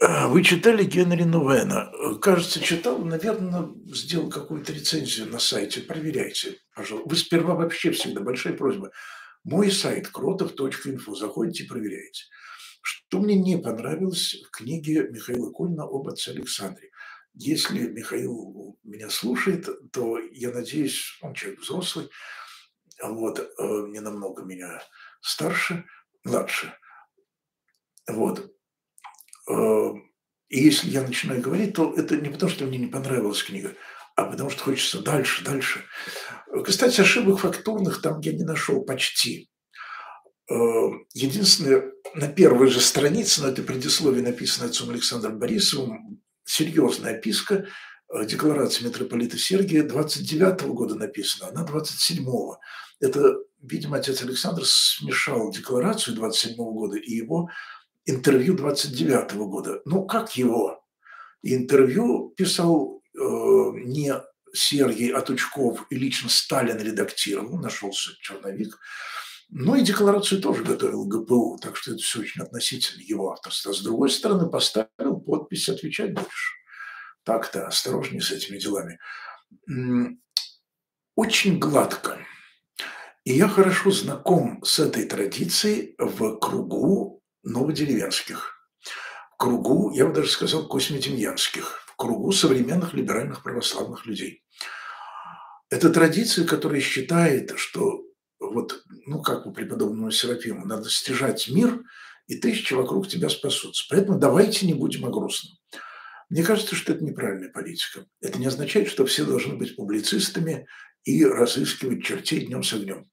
Вы 0.00 0.44
читали 0.44 0.84
Генри 0.84 1.24
Нувена? 1.24 1.90
Кажется, 2.22 2.60
читал, 2.60 2.98
наверное, 2.98 3.68
сделал 3.86 4.30
какую-то 4.30 4.72
рецензию 4.72 5.28
на 5.28 5.40
сайте. 5.40 5.80
Проверяйте, 5.80 6.58
пожалуйста. 6.74 7.10
Вы 7.10 7.16
сперва 7.16 7.54
вообще 7.54 7.90
всегда, 7.90 8.20
большая 8.20 8.52
просьба. 8.54 8.92
Мой 9.42 9.70
сайт 9.72 10.08
кротов.инфо. 10.08 11.14
Заходите, 11.16 11.64
проверяйте. 11.64 12.24
Что 12.80 13.20
мне 13.20 13.34
не 13.34 13.58
понравилось 13.58 14.36
в 14.46 14.50
книге 14.50 15.08
Михаила 15.08 15.50
Кульна 15.50 15.84
об 15.84 16.08
отце 16.08 16.30
Александре. 16.30 16.90
Если 17.34 17.88
Михаил 17.88 18.78
меня 18.82 19.10
слушает, 19.10 19.68
то 19.92 20.18
я 20.18 20.50
надеюсь, 20.50 21.18
он 21.22 21.34
человек 21.34 21.60
взрослый, 21.60 22.10
вот, 23.02 23.38
э, 23.38 23.86
не 23.88 24.00
намного 24.00 24.42
меня 24.42 24.82
старше, 25.20 25.84
младше. 26.24 26.74
Вот, 28.08 28.50
Э, 29.48 29.92
и 30.48 30.60
если 30.60 30.90
я 30.90 31.02
начинаю 31.02 31.40
говорить, 31.40 31.74
то 31.74 31.92
это 31.94 32.16
не 32.16 32.28
потому, 32.28 32.50
что 32.50 32.64
мне 32.64 32.78
не 32.78 32.86
понравилась 32.86 33.42
книга, 33.42 33.74
а 34.16 34.24
потому 34.24 34.50
что 34.50 34.64
хочется 34.64 35.02
дальше, 35.02 35.44
дальше. 35.44 35.84
Кстати, 36.64 37.00
ошибок 37.00 37.40
фактурных 37.40 38.00
там 38.00 38.20
я 38.20 38.32
не 38.32 38.44
нашел 38.44 38.84
почти. 38.84 39.50
Э, 40.50 40.54
единственное, 41.12 41.92
на 42.14 42.28
первой 42.28 42.68
же 42.68 42.80
странице, 42.80 43.42
но 43.42 43.48
это 43.48 43.62
предисловие 43.62 44.22
написано 44.22 44.68
отцом 44.68 44.90
Александром 44.90 45.38
Борисовым, 45.38 46.22
серьезная 46.44 47.16
описка 47.16 47.66
э, 48.08 48.24
декларации 48.24 48.84
митрополита 48.84 49.36
Сергия 49.36 49.82
29 49.82 50.62
-го 50.62 50.72
года 50.72 50.94
написана, 50.94 51.50
она 51.50 51.66
27-го. 51.66 52.58
Это, 53.00 53.36
видимо, 53.62 53.98
отец 53.98 54.22
Александр 54.22 54.62
смешал 54.64 55.50
декларацию 55.50 56.16
27 56.16 56.56
-го 56.56 56.72
года 56.72 56.96
и 56.96 57.12
его 57.12 57.50
интервью 58.06 58.54
29 58.54 59.32
-го 59.32 59.46
года. 59.46 59.82
Ну, 59.84 60.06
как 60.06 60.34
его? 60.36 60.82
Интервью 61.42 62.32
писал 62.36 63.02
э, 63.14 63.20
не 63.84 64.14
Сергей 64.54 65.12
Атучков 65.12 65.86
и 65.90 65.96
лично 65.96 66.30
Сталин 66.30 66.78
редактировал, 66.78 67.58
нашелся 67.58 68.12
черновик. 68.22 68.78
Ну 69.50 69.74
и 69.76 69.82
декларацию 69.82 70.42
тоже 70.42 70.62
готовил 70.62 71.04
ГПУ, 71.06 71.58
так 71.60 71.76
что 71.76 71.92
это 71.92 72.02
все 72.02 72.20
очень 72.20 72.42
относительно 72.42 73.00
его 73.02 73.32
авторства. 73.32 73.72
С 73.72 73.80
другой 73.80 74.10
стороны, 74.10 74.48
поставил 74.48 75.20
подпись 75.20 75.68
«Отвечать 75.68 76.12
будешь». 76.12 76.54
Так-то, 77.24 77.66
осторожнее 77.66 78.20
с 78.20 78.30
этими 78.30 78.58
делами. 78.58 78.98
Очень 81.14 81.58
гладко. 81.58 82.18
И 83.24 83.32
я 83.32 83.48
хорошо 83.48 83.90
знаком 83.90 84.62
с 84.64 84.78
этой 84.78 85.06
традицией 85.06 85.94
в 85.98 86.38
кругу 86.38 87.22
новодеревенских, 87.42 88.54
в 89.32 89.36
кругу, 89.36 89.92
я 89.92 90.06
бы 90.06 90.14
даже 90.14 90.30
сказал, 90.30 90.66
космедемьянских, 90.68 91.82
в 91.86 91.96
кругу 91.96 92.32
современных 92.32 92.94
либеральных 92.94 93.42
православных 93.42 94.06
людей. 94.06 94.44
Это 95.70 95.90
традиция, 95.90 96.46
которая 96.46 96.80
считает, 96.80 97.52
что 97.56 98.07
вот, 98.40 98.82
ну, 99.06 99.22
как 99.22 99.46
у 99.46 99.52
преподобного 99.52 100.10
Серафима, 100.12 100.64
надо 100.64 100.88
стяжать 100.90 101.48
мир, 101.48 101.82
и 102.26 102.36
тысячи 102.36 102.74
вокруг 102.74 103.08
тебя 103.08 103.28
спасутся. 103.28 103.84
Поэтому 103.90 104.18
давайте 104.18 104.66
не 104.66 104.74
будем 104.74 105.06
о 105.06 105.10
грустном. 105.10 105.58
Мне 106.28 106.42
кажется, 106.42 106.74
что 106.74 106.92
это 106.92 107.04
неправильная 107.04 107.48
политика. 107.48 108.04
Это 108.20 108.38
не 108.38 108.46
означает, 108.46 108.88
что 108.88 109.06
все 109.06 109.24
должны 109.24 109.56
быть 109.56 109.76
публицистами 109.76 110.66
и 111.04 111.24
разыскивать 111.24 112.04
чертей 112.04 112.46
днем 112.46 112.62
с 112.62 112.72
огнем. 112.74 113.10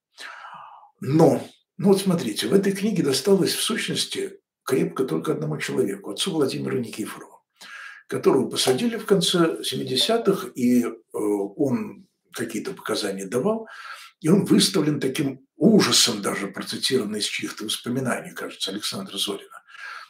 Но 1.00 1.42
ну 1.78 1.88
вот 1.88 2.00
смотрите, 2.00 2.46
в 2.46 2.54
этой 2.54 2.72
книге 2.72 3.02
досталось 3.02 3.54
в 3.54 3.62
сущности 3.62 4.40
крепко 4.64 5.04
только 5.04 5.32
одному 5.32 5.58
человеку, 5.58 6.10
отцу 6.10 6.32
Владимиру 6.32 6.78
Никифорову, 6.78 7.42
которого 8.06 8.48
посадили 8.48 8.96
в 8.96 9.06
конце 9.06 9.58
70-х, 9.60 10.48
и 10.54 10.84
э, 10.84 10.92
он 11.12 12.06
какие-то 12.32 12.72
показания 12.72 13.26
давал, 13.26 13.68
и 14.20 14.28
он 14.28 14.44
выставлен 14.44 15.00
таким 15.00 15.46
ужасом, 15.56 16.22
даже 16.22 16.48
процитированный 16.48 17.20
из 17.20 17.26
чьих-то 17.26 17.64
воспоминаний, 17.64 18.32
кажется, 18.32 18.70
Александра 18.70 19.16
Зорина. 19.16 19.62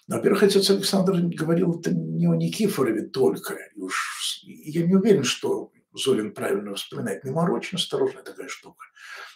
Во-первых, 0.08 0.44
отец 0.44 0.70
Александр 0.70 1.20
говорил 1.20 1.80
это 1.80 1.90
не 1.92 2.26
о 2.28 2.36
Никифорове 2.36 3.02
только. 3.08 3.54
И 3.74 3.80
уж 3.80 4.42
я 4.44 4.86
не 4.86 4.94
уверен, 4.94 5.24
что 5.24 5.72
Зорин 5.92 6.32
правильно 6.32 6.70
воспоминает. 6.70 7.24
Мемуар 7.24 7.50
очень 7.50 7.76
осторожная 7.76 8.22
такая 8.22 8.48
штука. 8.48 8.84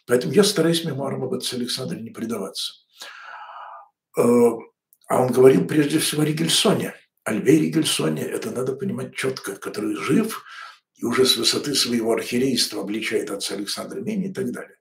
Поэтому 0.06 0.32
я 0.32 0.44
стараюсь 0.44 0.84
мемуарам 0.84 1.24
об 1.24 1.34
отце 1.34 1.56
Александре 1.56 2.00
не 2.00 2.10
предаваться. 2.10 2.74
Э, 4.16 4.22
а 5.08 5.22
он 5.22 5.32
говорил 5.32 5.66
прежде 5.66 5.98
всего 5.98 6.22
о 6.22 6.24
Ригельсоне. 6.24 6.94
О 7.24 7.32
Льве 7.32 7.58
Ригельсоне, 7.58 8.22
это 8.22 8.50
надо 8.50 8.74
понимать 8.74 9.14
четко, 9.14 9.56
который 9.56 9.96
жив 9.96 10.44
и 11.00 11.04
уже 11.04 11.24
с 11.24 11.36
высоты 11.36 11.74
своего 11.74 12.12
архиерейства 12.12 12.82
обличает 12.82 13.30
отца 13.30 13.54
Александра 13.54 14.00
Мени 14.00 14.28
и 14.28 14.32
так 14.32 14.52
далее. 14.52 14.76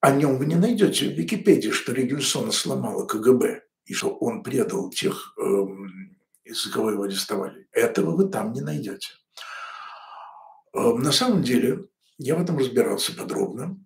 О 0.00 0.10
нем 0.12 0.36
вы 0.36 0.46
не 0.46 0.56
найдете 0.56 1.08
в 1.08 1.12
Википедии, 1.12 1.70
что 1.70 1.92
Ригельсона 1.92 2.52
сломала 2.52 3.06
КГБ 3.06 3.62
и 3.84 3.94
что 3.94 4.10
он 4.16 4.42
предал 4.42 4.90
тех, 4.90 5.34
эм, 5.38 6.16
из-за 6.44 6.72
кого 6.72 6.90
его 6.90 7.04
арестовали. 7.04 7.68
Этого 7.72 8.16
вы 8.16 8.28
там 8.28 8.52
не 8.52 8.60
найдете. 8.60 9.10
Э, 10.74 10.92
на 10.94 11.12
самом 11.12 11.42
деле, 11.42 11.86
я 12.18 12.36
в 12.36 12.42
этом 12.42 12.58
разбирался 12.58 13.14
подробно. 13.14 13.78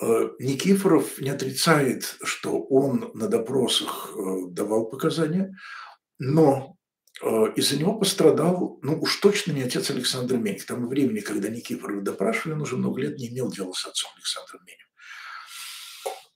Э, 0.00 0.30
Никифоров 0.38 1.18
не 1.18 1.30
отрицает, 1.30 2.16
что 2.22 2.60
он 2.60 3.10
на 3.14 3.28
допросах 3.28 4.12
э, 4.14 4.50
давал 4.50 4.86
показания, 4.86 5.56
но 6.18 6.77
из-за 7.20 7.76
него 7.76 7.94
пострадал, 7.94 8.78
ну 8.82 9.00
уж 9.00 9.16
точно 9.16 9.52
не 9.52 9.62
отец 9.62 9.90
Александр 9.90 10.36
Менев. 10.36 10.64
Тому 10.64 10.88
времени, 10.88 11.20
когда 11.20 11.48
Никифорова 11.48 12.02
допрашивали, 12.02 12.54
он 12.54 12.62
уже 12.62 12.76
много 12.76 13.00
лет 13.00 13.18
не 13.18 13.28
имел 13.28 13.50
дела 13.50 13.72
с 13.72 13.86
отцом 13.86 14.10
Александром 14.16 14.60
Менем. 14.64 14.86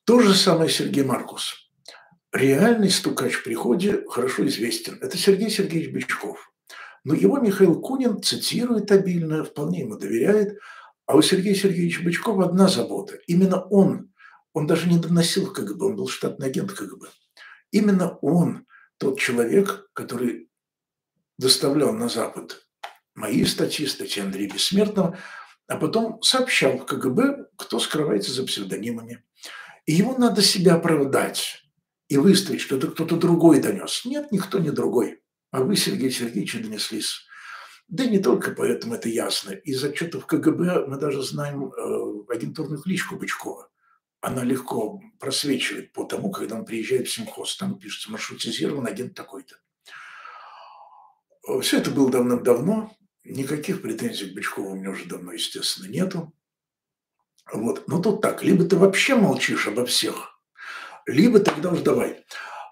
То 0.05 0.21
же 0.21 0.35
самое 0.35 0.69
Сергей 0.69 1.05
Маркус. 1.05 1.71
Реальный 2.33 2.91
стукач 2.91 3.35
в 3.35 3.45
приходе 3.45 4.05
хорошо 4.09 4.47
известен. 4.47 4.99
Это 5.01 5.17
Сергей 5.17 5.51
Сергеевич 5.51 5.93
Бычков. 5.93 6.53
Но 7.05 7.15
его 7.15 7.39
Михаил 7.39 7.81
Кунин 7.81 8.23
цитирует 8.23 8.91
обильно, 8.91 9.45
вполне 9.45 9.81
ему 9.81 9.97
доверяет. 9.97 10.59
А 11.07 11.17
у 11.17 11.23
Сергея 11.23 11.55
Сергеевича 11.55 12.03
Бычкова 12.03 12.47
одна 12.47 12.69
забота. 12.69 13.19
Именно 13.27 13.63
он, 13.67 14.13
он 14.53 14.67
даже 14.67 14.89
не 14.89 14.99
доносил 14.99 15.53
КГБ, 15.53 15.85
он 15.85 15.97
был 15.97 16.09
штатный 16.09 16.47
агент 16.47 16.73
КГБ. 16.73 17.09
Именно 17.71 18.17
он 18.23 18.67
тот 18.99 19.19
человек, 19.19 19.89
который 19.93 20.49
доставлял 21.43 21.93
на 21.93 22.09
Запад 22.09 22.67
мои 23.15 23.45
статьи, 23.45 23.87
статьи 23.87 24.23
Андрея 24.23 24.49
Бессмертного, 24.49 25.19
а 25.67 25.77
потом 25.77 26.23
сообщал 26.23 26.79
в 26.79 26.87
КГБ, 26.87 27.49
кто 27.57 27.79
скрывается 27.79 28.33
за 28.33 28.45
псевдонимами. 28.45 29.25
И 29.85 29.93
ему 29.93 30.17
надо 30.17 30.43
себя 30.43 30.75
оправдать 30.75 31.63
и 32.09 32.17
выставить, 32.17 32.61
что 32.61 32.77
это 32.77 32.89
кто-то 32.89 33.17
другой 33.17 33.61
донес. 33.61 34.05
Нет, 34.05 34.33
никто 34.33 34.59
не 34.59 34.71
другой. 34.71 35.21
А 35.51 35.63
вы, 35.63 35.77
Сергей 35.77 36.11
Сергеевич, 36.11 36.55
донеслись. 36.55 37.27
Да 37.89 38.05
и 38.05 38.11
не 38.11 38.21
только 38.21 38.53
поэтому 38.53 38.95
это 38.95 39.09
ясно. 39.09 39.51
Из 39.51 39.83
отчетов 39.85 40.27
КГБ 40.27 40.87
мы 40.87 40.97
даже 40.97 41.23
знаем 41.23 41.73
э, 41.73 42.33
агентурную 42.33 42.81
кличку 42.81 43.17
Бычкова. 43.17 43.69
Она 44.21 44.45
легко 44.45 45.01
просвечивает 45.19 45.93
по 45.93 46.05
тому, 46.05 46.31
когда 46.31 46.55
он 46.55 46.65
приезжает 46.65 47.09
в 47.09 47.13
Симхоз. 47.13 47.57
Там 47.57 47.79
пишется 47.79 48.11
маршрутизирован 48.11 48.87
агент 48.87 49.15
такой-то. 49.15 49.57
Все 51.61 51.79
это 51.79 51.91
было 51.91 52.11
давным-давно. 52.11 52.95
Никаких 53.25 53.83
претензий 53.83 54.31
к 54.31 54.35
Бычкову 54.35 54.73
у 54.73 54.75
меня 54.75 54.91
уже 54.91 55.07
давно, 55.07 55.33
естественно, 55.33 55.89
нету. 55.89 56.33
Вот. 57.53 57.87
Но 57.89 58.01
тут 58.01 58.21
так, 58.21 58.43
либо 58.43 58.65
ты 58.65 58.77
вообще 58.77 59.15
молчишь 59.15 59.67
обо 59.67 59.85
всех, 59.85 60.41
либо 61.07 61.41
тогда 61.41 61.71
уж 61.71 61.81
давай. 61.81 62.25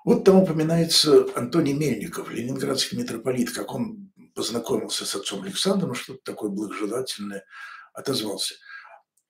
Вот 0.04 0.24
там 0.24 0.36
упоминается 0.36 1.26
Антоний 1.34 1.74
Мельников, 1.74 2.30
ленинградский 2.30 2.96
митрополит, 2.96 3.52
как 3.52 3.74
он 3.74 4.10
познакомился 4.34 5.04
с 5.04 5.14
отцом 5.14 5.42
Александром, 5.42 5.94
что-то 5.94 6.20
такое 6.24 6.50
благожелательное 6.50 7.44
отозвался. 7.92 8.54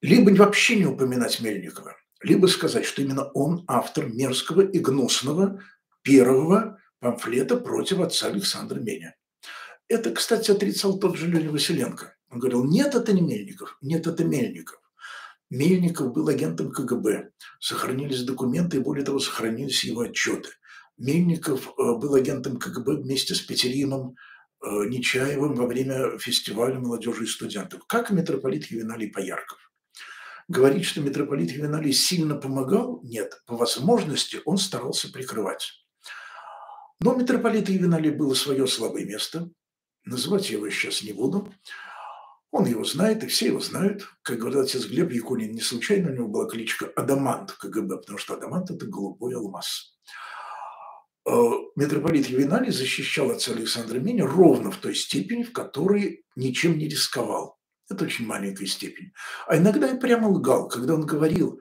Либо 0.00 0.30
вообще 0.30 0.76
не 0.76 0.86
упоминать 0.86 1.40
Мельникова, 1.40 1.96
либо 2.22 2.46
сказать, 2.46 2.84
что 2.84 3.02
именно 3.02 3.24
он 3.32 3.64
автор 3.66 4.06
мерзкого 4.06 4.60
и 4.60 4.78
гнусного 4.78 5.60
первого 6.02 6.78
памфлета 7.00 7.56
против 7.56 8.00
отца 8.00 8.28
Александра 8.28 8.78
Меня. 8.78 9.14
Это, 9.90 10.12
кстати, 10.12 10.52
отрицал 10.52 11.00
тот 11.00 11.16
же 11.16 11.26
Леня 11.26 11.50
Василенко. 11.50 12.14
Он 12.30 12.38
говорил, 12.38 12.64
нет, 12.64 12.94
это 12.94 13.12
не 13.12 13.22
Мельников, 13.22 13.76
нет, 13.82 14.06
это 14.06 14.24
Мельников. 14.24 14.80
Мельников 15.50 16.12
был 16.12 16.28
агентом 16.28 16.70
КГБ. 16.70 17.30
Сохранились 17.58 18.22
документы, 18.22 18.76
и 18.76 18.80
более 18.80 19.04
того, 19.04 19.18
сохранились 19.18 19.82
его 19.82 20.02
отчеты. 20.02 20.50
Мельников 20.96 21.66
э, 21.66 21.72
был 21.76 22.14
агентом 22.14 22.56
КГБ 22.56 23.02
вместе 23.02 23.34
с 23.34 23.40
Петеримом 23.40 24.14
э, 24.62 24.68
Нечаевым 24.86 25.56
во 25.56 25.66
время 25.66 26.18
фестиваля 26.18 26.78
молодежи 26.78 27.24
и 27.24 27.26
студентов, 27.26 27.84
как 27.88 28.12
митрополит 28.12 28.66
Ювеналий 28.66 29.10
Поярков. 29.10 29.58
Говорить, 30.46 30.84
что 30.84 31.00
митрополит 31.00 31.50
Ювеналий 31.50 31.92
сильно 31.92 32.36
помогал, 32.36 33.00
нет, 33.02 33.42
по 33.44 33.56
возможности 33.56 34.40
он 34.44 34.56
старался 34.56 35.10
прикрывать. 35.10 35.84
Но 37.00 37.16
митрополита 37.16 37.72
Ювеналия 37.72 38.12
было 38.12 38.34
свое 38.34 38.68
слабое 38.68 39.04
место, 39.04 39.50
называть 40.04 40.50
я 40.50 40.56
его 40.56 40.68
сейчас 40.70 41.02
не 41.02 41.12
буду. 41.12 41.52
Он 42.50 42.66
его 42.66 42.84
знает, 42.84 43.22
и 43.22 43.28
все 43.28 43.46
его 43.46 43.60
знают. 43.60 44.08
Как 44.22 44.38
говорил 44.38 44.62
отец 44.62 44.84
Глеб 44.86 45.12
Якунин, 45.12 45.52
не 45.52 45.60
случайно 45.60 46.10
у 46.10 46.14
него 46.14 46.28
была 46.28 46.48
кличка 46.48 46.86
Адамант 46.96 47.52
КГБ, 47.52 47.98
потому 47.98 48.18
что 48.18 48.34
Адамант– 48.34 48.70
это 48.72 48.86
голубой 48.86 49.36
алмаз. 49.36 49.96
Э, 51.26 51.32
митрополит 51.76 52.26
Ювеналий 52.26 52.72
защищал 52.72 53.30
отца 53.30 53.52
Александра 53.52 53.98
Меня 53.98 54.26
ровно 54.26 54.72
в 54.72 54.78
той 54.78 54.96
степени, 54.96 55.44
в 55.44 55.52
которой 55.52 56.24
ничем 56.34 56.76
не 56.76 56.88
рисковал. 56.88 57.58
Это 57.88 58.04
очень 58.04 58.26
маленькая 58.26 58.66
степень. 58.66 59.12
А 59.46 59.56
иногда 59.56 59.88
и 59.88 59.98
прямо 59.98 60.28
лгал, 60.28 60.68
когда 60.68 60.94
он 60.94 61.06
говорил, 61.06 61.60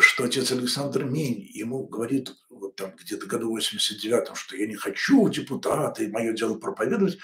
что 0.00 0.24
отец 0.24 0.50
Александр 0.50 1.04
Мень 1.04 1.48
ему 1.52 1.86
говорит 1.86 2.34
вот 2.48 2.76
там 2.76 2.94
где-то 2.96 3.26
году 3.26 3.56
89-м, 3.56 4.34
что 4.34 4.56
я 4.56 4.66
не 4.66 4.76
хочу 4.76 5.24
в 5.24 5.30
депутаты, 5.30 6.08
мое 6.08 6.32
дело 6.32 6.58
проповедовать, 6.58 7.18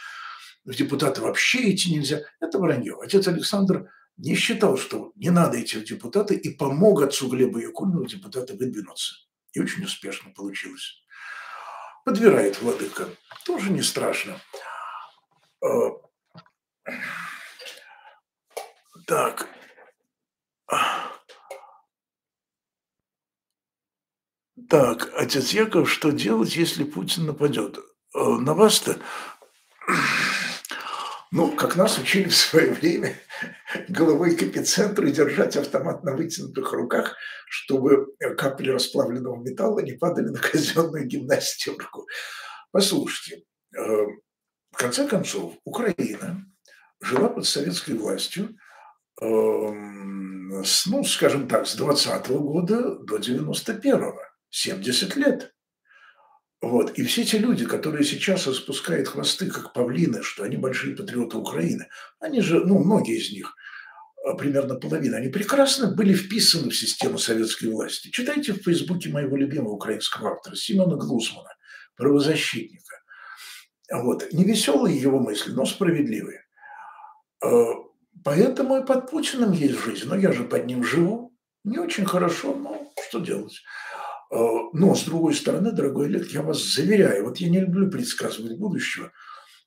в 0.65 0.75
депутаты 0.75 1.21
вообще 1.21 1.73
идти 1.73 1.95
нельзя. 1.95 2.23
Это 2.41 2.59
вранье. 2.59 2.99
Отец 3.01 3.27
Александр 3.29 3.91
не 4.17 4.35
считал, 4.35 4.77
что 4.77 5.13
не 5.17 5.31
надо 5.31 5.61
идти 5.61 5.79
в 5.79 5.85
депутаты, 5.85 6.35
и 6.35 6.51
помог 6.55 7.03
отцу 7.03 7.29
Глебу 7.29 7.59
Якунину 7.59 8.05
в 8.05 8.09
депутаты 8.09 8.55
выдвинуться. 8.55 9.15
И 9.53 9.61
очень 9.61 9.85
успешно 9.85 10.31
получилось. 10.31 11.03
Подбирает 12.05 12.61
владыка. 12.61 13.09
Тоже 13.45 13.71
не 13.71 13.83
страшно. 13.83 14.41
А, 15.63 15.91
так. 19.07 19.49
Так, 24.69 25.11
отец 25.17 25.51
Яков, 25.51 25.91
что 25.91 26.11
делать, 26.11 26.55
если 26.55 26.85
Путин 26.85 27.27
нападет? 27.27 27.79
А, 28.15 28.39
на 28.39 28.55
вас-то 28.55 29.01
ну, 31.33 31.53
как 31.53 31.77
нас 31.77 31.99
учили 31.99 32.29
в 32.29 32.35
свое 32.35 32.73
время, 32.73 33.15
головой 33.89 34.35
к 34.35 34.43
эпицентру 34.43 35.07
и 35.07 35.13
держать 35.13 35.57
автомат 35.57 36.03
на 36.03 36.17
вытянутых 36.17 36.73
руках, 36.73 37.17
чтобы 37.49 38.09
капли 38.37 38.71
расплавленного 38.71 39.37
металла 39.37 39.81
не 39.81 39.93
падали 39.93 40.29
на 40.29 40.39
казенную 40.41 41.07
гимнастерку. 41.07 42.07
Послушайте, 42.73 43.45
э, 43.77 43.81
в 43.81 44.77
конце 44.77 45.07
концов, 45.07 45.55
Украина 45.65 46.45
жила 47.01 47.29
под 47.29 47.47
советской 47.47 47.95
властью, 47.95 48.57
эм, 49.21 50.63
ну, 50.87 51.05
скажем 51.05 51.49
так, 51.49 51.67
с 51.67 51.75
20 51.75 52.29
-го 52.29 52.39
года 52.39 52.97
до 52.99 53.19
91-го, 53.19 54.21
70 54.51 55.17
лет. 55.17 55.53
Вот. 56.61 56.99
И 56.99 57.05
все 57.05 57.25
те 57.25 57.39
люди, 57.39 57.65
которые 57.65 58.05
сейчас 58.05 58.47
распускают 58.47 59.09
хвосты, 59.09 59.51
как 59.51 59.73
павлины, 59.73 60.23
что 60.23 60.43
они 60.43 60.57
большие 60.57 60.95
патриоты 60.95 61.39
Украины, 61.39 61.89
они 62.19 62.41
же, 62.43 62.65
ну, 62.65 62.79
многие 62.79 63.19
из 63.19 63.33
них, 63.33 63.55
а, 64.27 64.35
примерно 64.35 64.75
половина, 64.75 65.17
они 65.17 65.29
прекрасно 65.29 65.91
были 65.91 66.13
вписаны 66.13 66.71
в 66.71 66.77
систему 66.77 67.19
советской 67.19 67.67
власти. 67.67 68.11
Читайте 68.11 68.53
в 68.53 68.63
Фейсбуке 68.63 69.09
моего 69.09 69.37
любимого 69.37 69.73
украинского 69.73 70.33
автора 70.33 70.55
Симона 70.55 70.97
Глусмана, 70.97 71.51
правозащитника. 71.97 72.97
Вот. 73.91 74.31
Невеселые 74.33 75.01
его 75.01 75.19
мысли, 75.19 75.53
но 75.53 75.65
справедливые. 75.65 76.45
А, 77.43 77.73
поэтому 78.23 78.77
и 78.77 78.87
под 78.87 79.11
Путиным 79.11 79.53
есть 79.53 79.83
жизнь. 79.83 80.07
Но 80.07 80.15
я 80.15 80.33
же 80.33 80.45
под 80.45 80.67
ним 80.67 80.85
живу. 80.85 81.35
Не 81.65 81.79
очень 81.79 82.07
хорошо, 82.07 82.55
но 82.55 82.93
что 83.09 83.21
делать? 83.21 83.61
Э, 84.31 84.37
но, 84.73 84.95
с 84.95 85.03
другой 85.05 85.35
стороны, 85.35 85.73
дорогой 85.73 86.07
Олег, 86.07 86.29
я 86.31 86.43
вас 86.43 86.63
заверяю, 86.63 87.25
вот 87.25 87.39
я 87.39 87.49
не 87.49 87.61
люблю 87.61 87.91
предсказывать 87.91 88.59
будущего, 88.59 89.13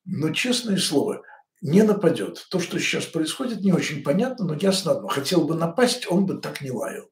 но, 0.06 0.32
честное 0.32 0.78
слово, 0.78 1.22
не 1.62 1.82
нападет. 1.84 2.46
То, 2.50 2.60
что 2.60 2.80
сейчас 2.80 3.06
происходит, 3.06 3.62
не 3.62 3.74
очень 3.74 4.04
понятно, 4.04 4.46
но 4.46 4.54
ясно 4.54 4.92
одно. 4.92 5.08
Хотел 5.08 5.46
бы 5.46 5.56
напасть, 5.56 6.06
он 6.10 6.26
бы 6.26 6.40
так 6.40 6.62
не 6.62 6.72
лаял. 6.72 7.10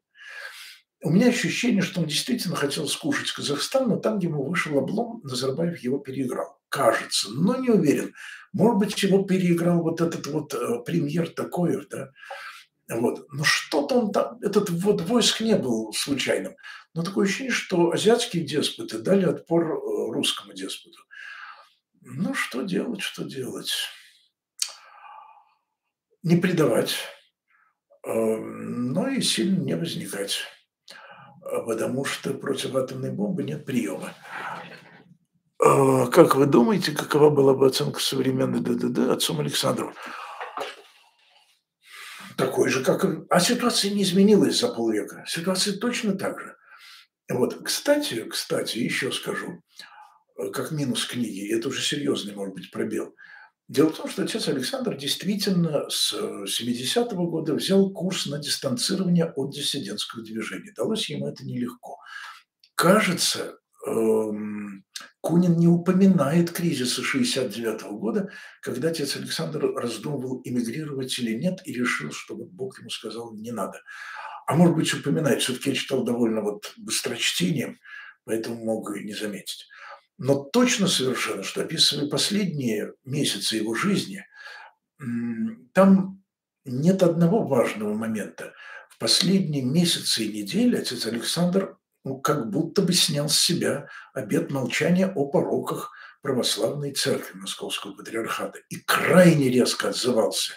У 1.04 1.10
меня 1.10 1.30
ощущение, 1.30 1.82
что 1.82 2.02
он 2.02 2.08
действительно 2.08 2.56
хотел 2.56 2.88
скушать 2.88 3.32
Казахстан, 3.32 3.90
но 3.90 3.96
там, 3.98 4.20
ему 4.20 4.44
вышел 4.44 4.78
облом, 4.78 5.22
Назарбаев 5.24 5.80
его 5.80 5.98
переиграл. 5.98 6.60
Кажется, 6.70 7.30
но 7.32 7.56
не 7.56 7.70
уверен. 7.70 8.14
Может 8.54 8.78
быть, 8.78 9.04
его 9.04 9.24
переиграл 9.24 9.82
вот 9.82 10.00
этот 10.00 10.28
вот 10.28 10.54
э, 10.54 10.84
премьер 10.86 11.30
Такоев, 11.30 11.88
да, 11.90 12.12
вот. 13.00 13.28
Но 13.32 13.44
что-то 13.44 13.96
он 13.96 14.12
там, 14.12 14.38
этот 14.42 14.70
вот 14.70 15.02
войск 15.02 15.42
не 15.42 15.56
был 15.56 15.94
случайным. 15.94 16.56
Но 16.94 17.04
такое 17.04 17.26
ощущение, 17.26 17.52
что 17.52 17.92
азиатские 17.92 18.44
деспоты 18.44 19.00
дали 19.00 19.26
отпор 19.26 19.74
э, 19.74 20.12
русскому 20.12 20.54
деспоту. 20.54 20.98
Ну, 22.02 22.34
что 22.34 22.64
делать, 22.64 23.02
что 23.02 23.24
делать? 23.24 23.72
Не 26.24 26.36
предавать, 26.36 26.96
э, 28.06 28.12
но 28.12 29.08
и 29.08 29.22
сильно 29.22 29.60
не 29.60 29.76
возникать, 29.76 30.40
потому 31.42 32.06
что 32.06 32.34
против 32.34 32.76
атомной 32.76 33.12
бомбы 33.12 33.44
нет 33.44 33.66
приема. 33.66 34.14
Э, 35.64 36.08
как 36.12 36.36
вы 36.36 36.46
думаете, 36.48 36.92
какова 36.92 37.30
была 37.30 37.54
бы 37.54 37.68
оценка 37.68 38.00
современной 38.00 38.60
ДДД 38.60 39.12
отцом 39.12 39.40
Александром? 39.40 39.94
Такой 42.46 42.70
же, 42.70 42.84
как... 42.84 43.06
А 43.30 43.40
ситуация 43.40 43.92
не 43.92 44.04
изменилась 44.04 44.60
за 44.60 44.70
полвека. 44.70 45.24
Ситуация 45.28 45.78
точно 45.78 46.14
так 46.14 46.40
же. 46.40 46.56
Вот, 47.30 47.64
кстати, 47.64 48.24
кстати, 48.24 48.80
еще 48.80 49.12
скажу, 49.12 49.62
э, 50.38 50.50
как 50.50 50.72
минус 50.72 51.06
книги, 51.06 51.54
это 51.56 51.70
уже 51.70 51.82
серьезный, 51.82 52.34
может 52.34 52.56
быть, 52.56 52.72
пробел. 52.72 53.16
Дело 53.68 53.90
в 53.90 53.96
том, 53.96 54.10
что 54.10 54.24
отец 54.24 54.48
Александр 54.48 54.98
действительно 54.98 55.90
с 55.90 56.14
70-го 56.14 57.28
года 57.28 57.54
взял 57.54 57.90
курс 57.92 58.26
на 58.26 58.38
дистанцирование 58.38 59.26
от 59.26 59.52
диссидентского 59.52 60.24
движения. 60.24 60.74
Далось 60.76 61.10
ему 61.10 61.28
это 61.28 61.46
нелегко. 61.46 62.00
Кажется, 62.76 63.60
Кунин 63.84 65.58
не 65.58 65.68
упоминает 65.68 66.52
кризиса 66.52 67.04
69 67.04 67.84
года, 67.92 68.30
когда 68.62 68.90
отец 68.90 69.16
Александр 69.16 69.74
раздумывал, 69.76 70.42
эмигрировать 70.44 71.18
или 71.20 71.36
нет, 71.36 71.62
и 71.66 71.74
решил, 71.74 72.12
что 72.12 72.36
вот 72.36 72.50
Бог 72.50 72.80
ему 72.80 72.90
сказал, 72.90 73.34
не 73.34 73.52
надо. 73.52 73.82
А 74.48 74.56
может 74.56 74.76
быть, 74.76 74.94
упоминает, 74.94 75.42
все-таки 75.42 75.70
я 75.70 75.76
читал 75.76 76.04
довольно 76.04 76.42
вот 76.42 76.74
быстрочтением, 76.78 77.80
поэтому 78.26 78.64
мог 78.64 78.96
и 78.96 79.04
не 79.04 79.14
заметить. 79.14 79.68
Но 80.18 80.44
точно 80.44 80.88
совершенно, 80.88 81.44
что 81.44 81.62
описывая 81.62 82.10
последние 82.10 82.94
месяцы 83.06 83.58
его 83.58 83.74
жизни, 83.74 84.26
там 85.74 86.24
нет 86.66 87.02
одного 87.02 87.48
важного 87.48 87.94
момента. 87.94 88.54
В 88.90 88.98
последние 89.00 89.64
месяцы 89.64 90.26
и 90.26 90.42
недели 90.42 90.76
отец 90.78 91.06
Александр 91.08 91.78
ну, 92.04 92.20
как 92.20 92.50
будто 92.50 92.82
бы 92.82 92.94
снял 92.94 93.30
с 93.30 93.38
себя 93.38 93.88
обет 94.14 94.52
молчания 94.52 95.08
о 95.08 95.28
пороках 95.28 95.92
православной 96.22 96.94
церкви 96.94 97.38
Московского 97.38 97.94
патриархата 97.94 98.60
и 98.70 98.78
крайне 98.78 99.50
резко 99.50 99.90
отзывался 99.90 100.54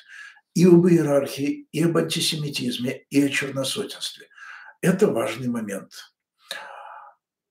и 0.54 0.66
об 0.66 0.87
иерархии, 0.87 1.68
и 1.72 1.83
об 1.83 1.96
антисемитизме, 1.96 3.04
и 3.11 3.24
о 3.24 3.28
черносотенстве. 3.28 4.28
Это 4.80 5.09
важный 5.09 5.48
момент. 5.48 5.92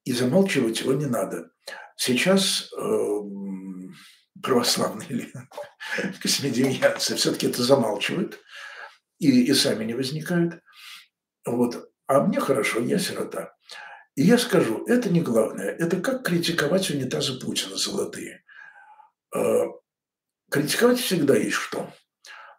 И 0.06 0.14
замалчивать 0.14 0.82
его 0.82 0.94
не 0.94 1.06
надо. 1.06 1.52
Сейчас 1.96 2.72
э, 2.78 3.20
православные 4.42 5.10
или 5.10 5.34
космедемьянцы 6.22 7.16
все-таки 7.16 7.48
это 7.48 7.62
замалчивают 7.64 8.40
и, 9.20 9.46
и 9.46 9.54
сами 9.54 9.84
не 9.84 9.94
возникают. 9.94 10.62
Вот. 11.46 11.90
А 12.08 12.22
мне 12.22 12.40
хорошо, 12.40 12.80
я 12.80 13.00
сирота. 13.00 13.56
И 14.16 14.24
я 14.24 14.38
скажу, 14.38 14.86
это 14.86 15.10
не 15.10 15.22
главное. 15.22 15.70
Это 15.70 16.00
как 16.00 16.24
критиковать 16.24 16.90
унитазы 16.92 17.40
Путина 17.40 17.76
золотые. 17.76 18.44
А, 19.34 19.66
критиковать 20.52 21.00
всегда 21.00 21.36
есть 21.36 21.56
что. 21.56 21.92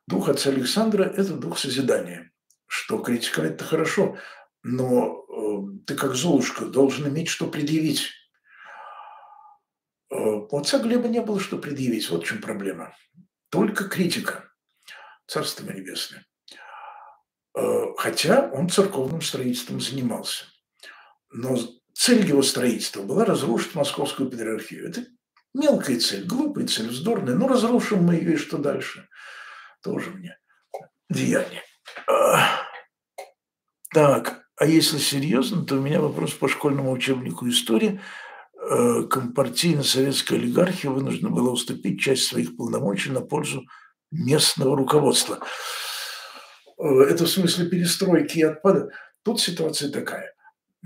Дух 0.06 0.28
отца 0.28 0.50
Александра– 0.50 1.04
это 1.16 1.34
дух 1.34 1.58
созидания. 1.58 2.32
Что 2.66 2.98
критиковать-то 2.98 3.64
хорошо, 3.64 4.18
но 4.62 5.24
э, 5.28 5.84
ты 5.86 5.94
как 5.94 6.14
Золушка 6.14 6.66
должен 6.66 7.08
иметь 7.08 7.28
что 7.28 7.46
предъявить. 7.46 8.10
А, 10.10 10.16
у 10.16 10.58
отца 10.58 10.80
Глеба 10.80 11.06
не 11.06 11.20
было 11.20 11.38
что 11.38 11.58
предъявить. 11.58 12.10
Вот 12.10 12.24
в 12.24 12.26
чем 12.26 12.40
проблема. 12.40 12.96
Только 13.50 13.84
критика. 13.84 14.50
Царство 15.26 15.70
небесное. 15.70 16.26
Хотя 17.96 18.50
он 18.50 18.68
церковным 18.68 19.22
строительством 19.22 19.80
занимался. 19.80 20.44
Но 21.34 21.58
цель 21.92 22.26
его 22.26 22.42
строительства 22.42 23.02
была 23.02 23.24
разрушить 23.24 23.74
московскую 23.74 24.30
патриархию. 24.30 24.88
Это 24.88 25.04
Мелкая 25.54 26.00
цель, 26.00 26.26
глупая 26.26 26.66
цель, 26.66 26.88
вздорная. 26.88 27.36
Ну, 27.36 27.46
разрушим 27.46 28.02
мы 28.02 28.16
ее, 28.16 28.34
и 28.34 28.36
что 28.36 28.58
дальше? 28.58 29.08
Тоже 29.82 30.10
мне 30.10 30.36
деяние. 31.08 31.62
Так, 33.92 34.42
а 34.56 34.66
если 34.66 34.98
серьезно, 34.98 35.64
то 35.64 35.76
у 35.76 35.80
меня 35.80 36.00
вопрос 36.00 36.32
по 36.32 36.48
школьному 36.48 36.90
учебнику 36.90 37.48
истории. 37.48 38.00
Э, 38.68 39.02
компартийно-советская 39.08 40.40
олигархия 40.40 40.90
вынуждена 40.90 41.30
была 41.30 41.52
уступить 41.52 42.00
часть 42.00 42.24
своих 42.24 42.56
полномочий 42.56 43.10
на 43.10 43.20
пользу 43.20 43.64
местного 44.10 44.76
руководства. 44.76 45.38
Э, 46.78 47.02
это 47.02 47.26
в 47.26 47.28
смысле 47.28 47.66
перестройки 47.68 48.38
и 48.38 48.42
отпада. 48.42 48.90
Тут 49.22 49.40
ситуация 49.40 49.92
такая. 49.92 50.33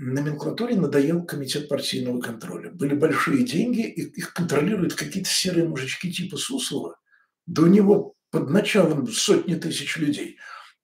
Номенклатуре 0.01 0.77
надоел 0.77 1.25
комитет 1.25 1.67
партийного 1.67 2.21
контроля. 2.21 2.71
Были 2.71 2.95
большие 2.95 3.43
деньги, 3.43 3.81
и 3.81 4.03
их 4.03 4.33
контролируют 4.33 4.93
какие-то 4.93 5.29
серые 5.29 5.67
мужички 5.67 6.09
типа 6.09 6.37
Суслова. 6.37 6.97
До 7.45 7.67
него 7.67 8.15
под 8.31 8.49
началом 8.49 9.07
сотни 9.07 9.55
тысяч 9.55 9.97
людей. 9.97 10.37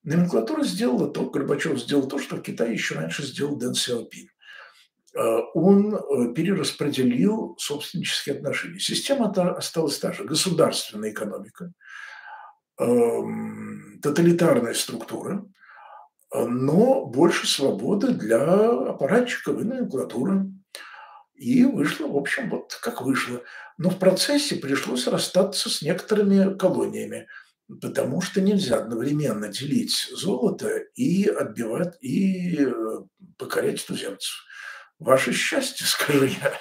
Номенклатура 0.04 0.64
сделала 0.64 1.10
то, 1.10 1.30
Горбачев 1.30 1.80
сделал 1.80 2.10
то, 2.10 2.20
что 2.20 2.36
в 2.36 2.42
Китае 2.42 2.74
еще 2.74 2.96
раньше 2.96 3.24
сделал 3.24 3.56
Дэн 3.56 3.74
Сяопин. 3.74 4.28
Э, 5.16 5.40
он 5.54 5.96
э, 5.96 6.34
перераспределил 6.34 7.56
собственнические 7.58 8.36
отношения. 8.36 8.80
Система 8.80 9.32
осталась 9.32 9.98
та 9.98 10.12
же. 10.12 10.26
Государственная 10.26 11.12
экономика, 11.12 11.72
эм, 12.80 13.98
тоталитарная 14.02 14.74
структура, 14.74 15.46
но 16.48 17.06
больше 17.06 17.48
свободы 17.48 18.10
для 18.10 18.44
аппаратчиков 18.44 19.60
и 19.60 19.64
номенклатуры. 19.64 20.52
И 21.36 21.66
вышло, 21.66 22.08
в 22.08 22.18
общем, 22.18 22.50
вот 22.50 22.78
как 22.82 23.02
вышло. 23.02 23.42
Но 23.78 23.90
в 23.90 24.00
процессе 24.00 24.56
пришлось 24.56 25.08
расстаться 25.08 25.70
с 25.70 25.82
некоторыми 25.82 26.58
колониями, 26.58 27.28
потому 27.82 28.22
что 28.22 28.42
нельзя 28.42 28.78
одновременно 28.78 29.50
делить 29.50 30.10
золото 30.12 30.78
и 30.96 31.28
отбивать, 31.28 31.98
и 32.02 32.66
э, 32.66 32.74
покорять 33.38 33.86
туземцев. 33.86 34.46
Ваше 35.00 35.34
счастье, 35.34 35.86
скажу 35.88 36.26
я. 36.26 36.54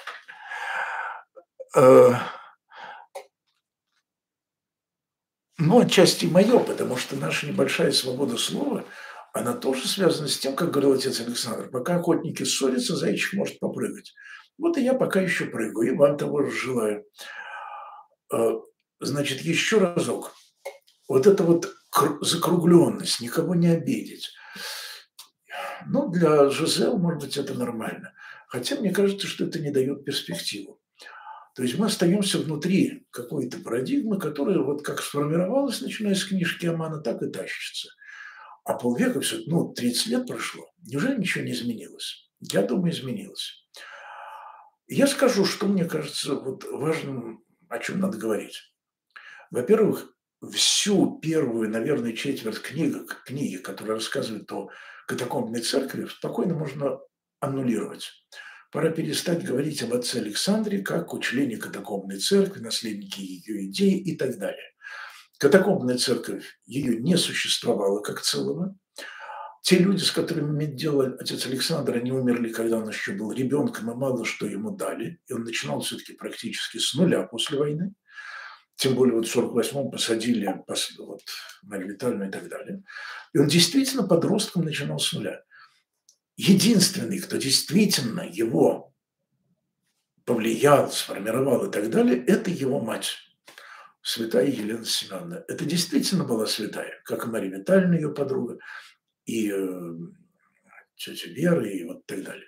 Э, 1.75 2.13
ну, 5.57 5.79
отчасти 5.79 6.25
мое, 6.25 6.59
потому 6.59 6.97
что 6.97 7.15
наша 7.15 7.47
небольшая 7.47 7.91
свобода 7.91 8.37
слова, 8.37 8.83
она 9.35 9.53
тоже 9.53 9.85
связана 9.85 10.29
с 10.29 10.37
тем, 10.37 10.55
как 10.55 10.71
говорил 10.71 10.93
отец 10.93 11.19
Александр, 11.19 11.69
пока 11.69 11.97
охотники 11.97 12.43
ссорятся, 12.43 12.95
зайчик 12.95 13.33
может 13.33 13.59
попрыгать. 13.59 14.13
Вот 14.57 14.77
и 14.77 14.81
я 14.81 14.93
пока 14.93 15.19
еще 15.19 15.47
прыгаю, 15.47 15.93
и 15.93 15.95
вам 15.95 16.17
того 16.17 16.45
же 16.45 16.51
желаю. 16.51 17.05
Э, 18.33 18.53
значит, 19.01 19.41
еще 19.41 19.79
разок. 19.79 20.33
Вот 21.09 21.27
эта 21.27 21.43
вот 21.43 21.69
закругленность, 22.21 23.19
никого 23.19 23.55
не 23.55 23.67
обидеть. 23.67 24.31
Ну, 25.85 26.07
для 26.09 26.49
Жизел, 26.49 26.97
может 26.97 27.19
быть, 27.19 27.35
это 27.35 27.55
нормально. 27.55 28.13
Хотя 28.47 28.77
мне 28.77 28.91
кажется, 28.91 29.27
что 29.27 29.43
это 29.43 29.59
не 29.59 29.69
дает 29.69 30.05
перспективу. 30.05 30.79
То 31.55 31.63
есть 31.63 31.77
мы 31.77 31.87
остаемся 31.87 32.37
внутри 32.37 33.05
какой-то 33.11 33.57
парадигмы, 33.59 34.17
которая 34.17 34.59
вот 34.59 34.81
как 34.81 35.01
сформировалась, 35.01 35.81
начиная 35.81 36.15
с 36.15 36.23
книжки 36.23 36.67
Амана, 36.67 37.01
так 37.01 37.21
и 37.21 37.29
тащится. 37.29 37.89
А 38.65 38.73
полвека 38.73 39.21
все, 39.21 39.41
ну, 39.45 39.73
30 39.73 40.07
лет 40.07 40.27
прошло. 40.27 40.65
Неужели 40.81 41.19
ничего 41.19 41.43
не 41.43 41.51
изменилось? 41.51 42.31
Я 42.39 42.63
думаю, 42.63 42.91
изменилось. 42.91 43.63
Я 44.87 45.07
скажу, 45.07 45.45
что 45.45 45.67
мне 45.67 45.85
кажется 45.85 46.35
вот 46.35 46.63
важным, 46.63 47.43
о 47.69 47.77
чем 47.77 47.99
надо 47.99 48.17
говорить. 48.17 48.59
Во-первых, 49.51 50.11
всю 50.51 51.19
первую, 51.19 51.69
наверное, 51.69 52.13
четверть 52.13 52.59
книги, 52.59 52.99
книги, 53.25 53.57
которая 53.57 53.97
рассказывает 53.97 54.51
о 54.51 54.69
катакомбной 55.07 55.61
церкви, 55.61 56.07
спокойно 56.07 56.55
можно 56.55 56.99
аннулировать. 57.39 58.11
Пора 58.71 58.89
перестать 58.89 59.45
говорить 59.45 59.83
об 59.83 59.93
отце 59.93 60.19
Александре 60.19 60.79
как 60.79 61.13
о 61.13 61.19
члене 61.19 61.57
катакомбной 61.57 62.17
церкви, 62.17 62.61
наследнике 62.61 63.23
ее 63.23 63.67
идей 63.67 63.99
и 63.99 64.17
так 64.17 64.37
далее. 64.37 64.74
Катакомбная 65.37 65.97
церковь, 65.97 66.59
ее 66.65 66.97
не 67.01 67.17
существовало 67.17 68.01
как 68.01 68.21
целого. 68.21 68.77
Те 69.61 69.79
люди, 69.79 70.03
с 70.03 70.11
которыми 70.11 70.55
имеет 70.55 70.75
дело 70.75 71.17
отец 71.19 71.45
Александр, 71.47 71.95
они 71.95 72.11
умерли, 72.11 72.53
когда 72.53 72.77
он 72.77 72.87
еще 72.87 73.13
был 73.13 73.31
ребенком, 73.31 73.91
и 73.91 73.95
мало 73.95 74.23
что 74.23 74.45
ему 74.45 74.71
дали. 74.71 75.19
И 75.27 75.33
он 75.33 75.43
начинал 75.43 75.81
все-таки 75.81 76.13
практически 76.13 76.77
с 76.77 76.93
нуля 76.93 77.23
после 77.23 77.57
войны. 77.57 77.93
Тем 78.75 78.95
более 78.95 79.15
вот 79.15 79.27
в 79.27 79.35
48-м 79.35 79.89
посадили 79.89 80.63
вот, 80.99 81.21
Марию 81.63 81.93
Витальевну 81.93 82.27
и 82.27 82.31
так 82.31 82.47
далее. 82.47 82.83
И 83.33 83.39
он 83.39 83.47
действительно 83.47 84.07
подростком 84.07 84.63
начинал 84.63 84.99
с 84.99 85.11
нуля. 85.13 85.41
Единственный, 86.37 87.19
кто 87.19 87.37
действительно 87.37 88.21
его 88.21 88.93
повлиял, 90.25 90.91
сформировал 90.91 91.65
и 91.65 91.71
так 91.71 91.89
далее, 91.89 92.23
это 92.25 92.51
его 92.51 92.81
мать, 92.81 93.15
святая 94.05 94.45
Елена 94.45 94.85
Семеновна. 94.85 95.43
Это 95.47 95.65
действительно 95.65 96.25
была 96.25 96.45
святая, 96.45 97.01
как 97.05 97.25
и 97.25 97.27
Мария 97.27 97.57
Витальевна, 97.57 97.95
ее 97.95 98.13
подруга 98.13 98.59
и 99.25 99.51
э, 99.51 99.93
тетя 100.95 101.29
Вера, 101.29 101.67
и 101.67 101.83
вот 101.85 102.05
так 102.05 102.23
далее. 102.23 102.47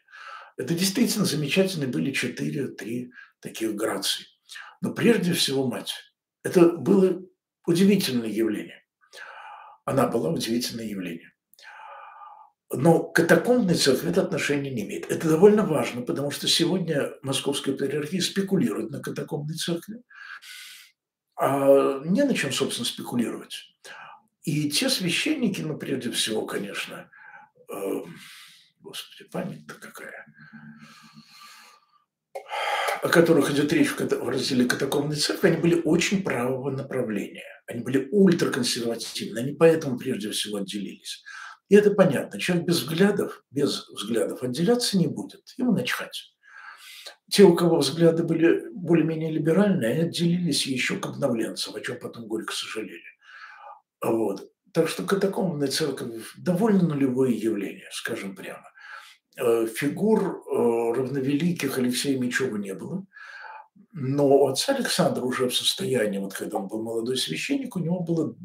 Это 0.57 0.75
действительно 0.75 1.25
замечательные 1.25 1.87
были 1.87 2.11
четыре, 2.11 2.67
три 2.67 3.11
таких 3.39 3.73
грации. 3.73 4.25
Но 4.81 4.93
прежде 4.93 5.33
всего 5.33 5.67
мать. 5.67 5.95
Это 6.43 6.69
было 6.69 7.23
удивительное 7.65 8.29
явление. 8.29 8.83
Она 9.83 10.07
была 10.07 10.29
удивительное 10.29 10.85
явление. 10.85 11.33
Но 12.71 13.01
катакомбная 13.01 13.75
церковь 13.75 14.11
это 14.11 14.21
отношение 14.21 14.71
не 14.71 14.83
имеет. 14.83 15.09
Это 15.09 15.27
довольно 15.27 15.65
важно, 15.65 16.03
потому 16.03 16.29
что 16.29 16.47
сегодня 16.47 17.13
московская 17.23 17.71
патриархия 17.71 18.21
спекулирует 18.21 18.91
на 18.91 19.01
катакомбной 19.01 19.55
церкви. 19.55 20.03
А 21.37 21.99
не 22.03 22.23
на 22.23 22.33
чем, 22.33 22.51
собственно, 22.51 22.85
спекулировать. 22.85 23.55
И 24.43 24.69
те 24.69 24.89
священники, 24.89 25.61
ну, 25.61 25.77
прежде 25.77 26.09
всего, 26.11 26.45
конечно, 26.45 27.09
э, 27.69 28.01
господи, 28.79 29.29
память-то 29.29 29.75
какая, 29.75 30.25
о 33.01 33.09
которых 33.09 33.51
идет 33.51 33.71
речь 33.73 33.91
в 33.91 34.29
разделе 34.29 34.65
катакомбной 34.65 35.17
церкви, 35.17 35.49
они 35.49 35.57
были 35.57 35.81
очень 35.83 36.23
правого 36.23 36.71
направления. 36.71 37.43
Они 37.67 37.81
были 37.81 38.07
ультраконсервативны, 38.11 39.39
они 39.39 39.51
поэтому 39.53 39.97
прежде 39.97 40.31
всего 40.31 40.57
отделились. 40.57 41.23
И 41.69 41.75
это 41.75 41.91
понятно. 41.91 42.39
Человек 42.39 42.65
без 42.65 42.79
взглядов, 42.79 43.43
без 43.51 43.87
взглядов 43.89 44.41
отделяться 44.41 44.97
не 44.97 45.07
будет. 45.07 45.43
Ему 45.57 45.73
начхать. 45.73 46.36
Те, 47.29 47.43
у 47.43 47.55
кого 47.55 47.79
взгляды 47.79 48.23
были 48.23 48.69
более-менее 48.73 49.31
либеральные, 49.31 49.91
они 49.91 50.01
отделились 50.03 50.65
еще 50.65 50.97
к 50.97 51.05
обновленцам, 51.05 51.75
о 51.75 51.81
чем 51.81 51.99
потом 51.99 52.27
горько 52.27 52.53
сожалели. 52.53 53.01
Вот. 54.01 54.49
Так 54.73 54.87
что 54.87 55.03
катакомбная 55.03 55.67
церковь 55.67 56.33
довольно 56.37 56.83
нулевое 56.83 57.35
явление, 57.35 57.89
скажем 57.91 58.35
прямо. 58.35 58.63
Э, 59.37 59.67
фигур 59.67 60.43
э, 60.45 60.99
равновеликих 60.99 61.77
Алексея 61.77 62.17
Мечева 62.17 62.57
не 62.57 62.73
было. 62.73 63.05
Но 63.91 64.45
отца 64.47 64.75
Александра 64.75 65.23
уже 65.23 65.49
в 65.49 65.55
состоянии, 65.55 66.19
вот 66.19 66.33
когда 66.33 66.57
он 66.57 66.67
был 66.67 66.81
молодой 66.81 67.17
священник, 67.17 67.75
у 67.75 67.79
него 67.79 67.99
было 67.99 68.35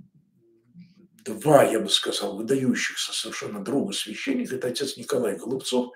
два, 1.24 1.64
я 1.64 1.80
бы 1.80 1.88
сказал, 1.88 2.36
выдающихся 2.36 3.12
совершенно 3.12 3.62
друга 3.62 3.92
священника. 3.92 4.56
Это 4.56 4.68
отец 4.68 4.96
Николай 4.96 5.36
Голубцов, 5.36 5.92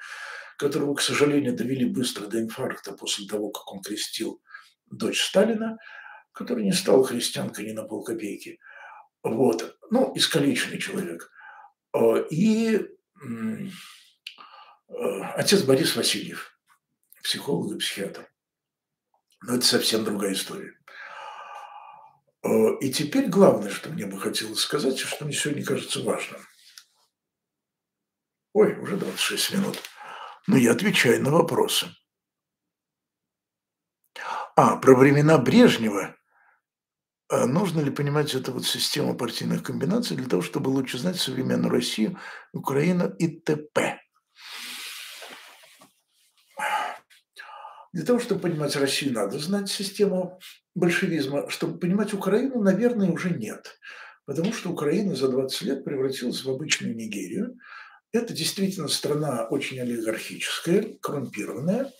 которого, 0.56 0.94
к 0.94 1.00
сожалению, 1.00 1.54
довели 1.54 1.84
быстро 1.84 2.26
до 2.26 2.40
инфаркта 2.40 2.92
после 2.92 3.26
того, 3.26 3.50
как 3.50 3.72
он 3.72 3.82
крестил 3.82 4.40
дочь 4.86 5.22
Сталина, 5.22 5.78
которая 6.32 6.64
не 6.64 6.72
стала 6.72 7.04
христианкой 7.04 7.66
ни 7.66 7.72
на 7.72 7.84
полкопейки– 7.84 8.58
вот, 9.30 9.76
ну, 9.90 10.12
искалеченный 10.14 10.78
человек. 10.78 11.30
Э, 11.92 12.24
и 12.30 12.76
э, 12.76 13.68
отец 15.34 15.62
Борис 15.62 15.96
Васильев, 15.96 16.56
психолог 17.22 17.74
и 17.74 17.78
психиатр. 17.78 18.30
Но 19.42 19.56
это 19.56 19.66
совсем 19.66 20.04
другая 20.04 20.32
история. 20.32 20.74
Э, 22.44 22.78
и 22.80 22.92
теперь 22.92 23.26
главное, 23.26 23.70
что 23.70 23.90
мне 23.90 24.06
бы 24.06 24.20
хотелось 24.20 24.60
сказать, 24.60 25.00
и 25.00 25.04
что 25.04 25.24
мне 25.24 25.34
сегодня 25.34 25.64
кажется 25.64 26.02
важным. 26.02 26.40
Ой, 28.52 28.78
уже 28.78 28.96
26 28.96 29.54
минут. 29.54 29.78
Но 30.46 30.56
я 30.56 30.72
отвечаю 30.72 31.22
на 31.22 31.30
вопросы. 31.30 31.86
А, 34.54 34.76
про 34.76 34.94
времена 34.96 35.38
Брежнева 35.38 36.16
а 37.28 37.46
нужно 37.46 37.80
ли 37.80 37.90
понимать 37.90 38.34
эту 38.34 38.52
вот 38.52 38.64
систему 38.64 39.16
партийных 39.16 39.62
комбинаций 39.64 40.16
для 40.16 40.28
того, 40.28 40.42
чтобы 40.42 40.68
лучше 40.68 40.98
знать 40.98 41.16
современную 41.16 41.70
Россию, 41.70 42.18
Украину 42.52 43.12
и 43.18 43.26
т.п.? 43.26 44.00
Для 47.92 48.04
того, 48.04 48.20
чтобы 48.20 48.42
понимать 48.42 48.76
Россию, 48.76 49.14
надо 49.14 49.38
знать 49.38 49.68
систему 49.68 50.38
большевизма. 50.74 51.48
Чтобы 51.50 51.78
понимать 51.78 52.14
Украину, 52.14 52.62
наверное, 52.62 53.10
уже 53.10 53.30
нет. 53.30 53.76
Потому 54.24 54.52
что 54.52 54.70
Украина 54.70 55.16
за 55.16 55.28
20 55.28 55.62
лет 55.62 55.84
превратилась 55.84 56.44
в 56.44 56.50
обычную 56.50 56.94
Нигерию. 56.94 57.58
Это 58.16 58.32
действительно 58.32 58.88
страна 58.88 59.44
очень 59.44 59.78
олигархическая, 59.78 60.96
коррумпированная. 61.02 61.92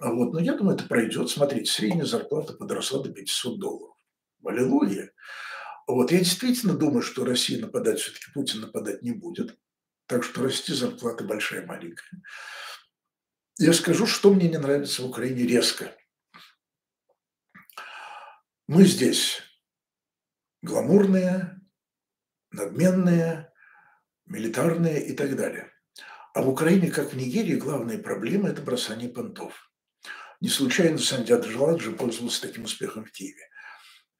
Вот. 0.00 0.32
Но 0.34 0.40
я 0.40 0.54
думаю, 0.54 0.76
это 0.76 0.86
пройдет. 0.86 1.30
Смотрите, 1.30 1.70
средняя 1.70 2.04
зарплата 2.04 2.52
подросла 2.52 3.02
до 3.02 3.10
500 3.10 3.58
долларов. 3.58 3.96
Аллилуйя. 4.44 5.10
Вот. 5.86 6.12
Я 6.12 6.18
действительно 6.18 6.74
думаю, 6.74 7.02
что 7.02 7.24
Россия 7.24 7.58
нападать, 7.58 7.98
все-таки 7.98 8.26
Путин 8.34 8.60
нападать 8.60 9.02
не 9.02 9.12
будет. 9.12 9.58
Так 10.06 10.22
что 10.22 10.42
расти 10.42 10.74
зарплата 10.74 11.24
большая, 11.24 11.64
маленькая. 11.64 12.20
Я 13.58 13.72
скажу, 13.72 14.06
что 14.06 14.34
мне 14.34 14.48
не 14.48 14.58
нравится 14.58 15.00
в 15.00 15.06
Украине 15.06 15.46
резко. 15.46 15.96
Мы 18.66 18.84
здесь 18.84 19.40
гламурные, 20.60 21.58
надменные, 22.50 23.53
милитарные 24.26 25.04
и 25.06 25.14
так 25.14 25.36
далее. 25.36 25.70
А 26.34 26.42
в 26.42 26.48
Украине, 26.48 26.90
как 26.90 27.12
в 27.12 27.16
Нигерии, 27.16 27.54
главная 27.54 27.98
проблема– 27.98 28.48
это 28.50 28.60
бросание 28.62 29.08
понтов. 29.08 29.70
Не 30.40 30.48
случайно 30.48 30.98
Сандят 30.98 31.46
Джаладжи 31.46 31.92
пользовался 31.92 32.42
таким 32.42 32.64
успехом 32.64 33.04
в 33.04 33.12
Киеве. 33.12 33.48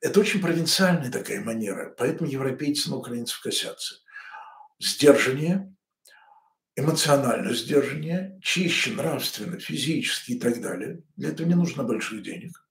Это 0.00 0.20
очень 0.20 0.40
провинциальная 0.40 1.10
такая 1.10 1.40
манера, 1.40 1.94
поэтому 1.96 2.30
европейцы 2.30 2.90
на 2.90 2.96
украинцев 2.96 3.40
косятся. 3.40 3.96
Сдержание, 4.78 5.74
эмоционально 6.76 7.54
сдержание, 7.54 8.38
чище 8.42 8.92
нравственно, 8.92 9.58
физически 9.58 10.32
и 10.32 10.38
так 10.38 10.60
далее. 10.60 11.02
Для 11.16 11.30
этого 11.30 11.46
не 11.46 11.54
нужно 11.54 11.84
больших 11.84 12.22
денег. 12.22 12.64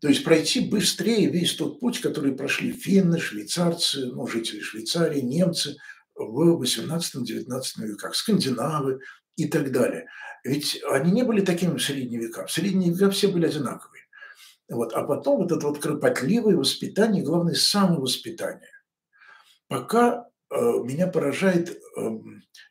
То 0.00 0.08
есть 0.08 0.24
пройти 0.24 0.60
быстрее 0.60 1.30
весь 1.30 1.54
тот 1.54 1.80
путь, 1.80 2.00
который 2.00 2.34
прошли 2.34 2.72
финны, 2.72 3.18
швейцарцы, 3.18 4.06
ну, 4.06 4.26
жители 4.26 4.60
Швейцарии, 4.60 5.20
немцы 5.20 5.76
в 6.16 6.62
18-19 6.62 7.62
веках, 7.78 8.14
скандинавы 8.14 9.00
и 9.36 9.46
так 9.48 9.70
далее. 9.72 10.06
Ведь 10.44 10.80
они 10.90 11.12
не 11.12 11.22
были 11.22 11.40
такими 11.44 11.76
в 11.76 11.82
средние 11.82 12.20
века. 12.20 12.46
В 12.46 12.52
средние 12.52 12.92
века 12.92 13.10
все 13.10 13.28
были 13.28 13.46
одинаковые. 13.46 14.02
Вот. 14.68 14.92
А 14.94 15.02
потом 15.04 15.42
вот 15.42 15.52
это 15.52 15.66
вот 15.66 15.78
кропотливое 15.78 16.56
воспитание, 16.56 17.22
главное, 17.22 17.54
самовоспитание. 17.54 18.70
Пока 19.68 20.26
э, 20.50 20.56
меня 20.56 21.06
поражает 21.06 21.70
э, 21.70 22.00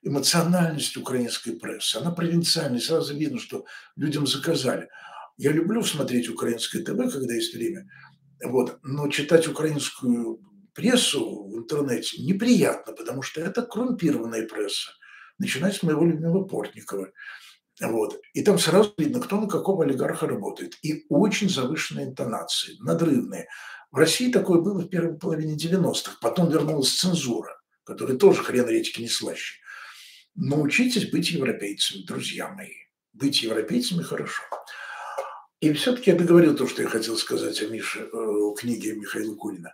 эмоциональность 0.01 0.97
украинской 0.97 1.51
прессы. 1.51 1.97
Она 1.97 2.11
провинциальная, 2.11 2.79
сразу 2.79 3.15
видно, 3.15 3.39
что 3.39 3.65
людям 3.95 4.27
заказали– 4.27 4.89
я 5.37 5.51
люблю 5.51 5.83
смотреть 5.83 6.29
украинское 6.29 6.81
ТВ, 6.83 7.11
когда 7.11 7.33
есть 7.33 7.53
время, 7.53 7.89
вот, 8.43 8.79
но 8.83 9.09
читать 9.09 9.47
украинскую 9.47 10.39
прессу 10.75 11.47
в 11.47 11.57
интернете 11.57 12.21
неприятно, 12.21 12.93
потому 12.93 13.21
что 13.21 13.41
это 13.41 13.63
коррумпированная 13.63 14.45
пресса. 14.45 14.91
Начинать 15.39 15.75
с 15.75 15.83
моего 15.83 16.05
любимого 16.05 16.43
Портникова. 16.43 17.11
Вот. 17.81 18.21
И 18.33 18.43
там 18.43 18.59
сразу 18.59 18.93
видно, 18.97 19.19
кто 19.19 19.39
на 19.39 19.47
какого 19.47 19.83
олигарха 19.83 20.27
работает. 20.27 20.77
И 20.81 21.05
очень 21.09 21.49
завышенные 21.49 22.07
интонации, 22.07 22.75
надрывные. 22.79 23.47
В 23.91 23.97
России 23.97 24.31
такое 24.31 24.61
было 24.61 24.81
в 24.81 24.89
первой 24.89 25.17
половине 25.17 25.55
90-х. 25.55 26.17
Потом 26.21 26.49
вернулась 26.49 26.95
цензура, 26.95 27.59
которая 27.83 28.17
тоже 28.17 28.43
хрен 28.43 28.67
редьки 28.67 29.01
не 29.01 29.09
слаще. 29.09 29.59
Научитесь 30.35 31.09
быть 31.09 31.31
европейцами, 31.31 32.03
друзья 32.03 32.49
мои. 32.49 32.73
Быть 33.13 33.41
европейцами 33.41 34.03
хорошо. 34.03 34.43
И 35.61 35.71
все-таки 35.73 36.11
я 36.11 36.17
договорил 36.17 36.55
то, 36.55 36.67
что 36.67 36.81
я 36.81 36.89
хотел 36.89 37.17
сказать 37.17 37.61
о 37.61 37.67
Мише, 37.67 38.01
э, 38.01 38.07
о 38.13 38.53
книге 38.53 38.95
Михаила 38.95 39.35
Кунина. 39.35 39.73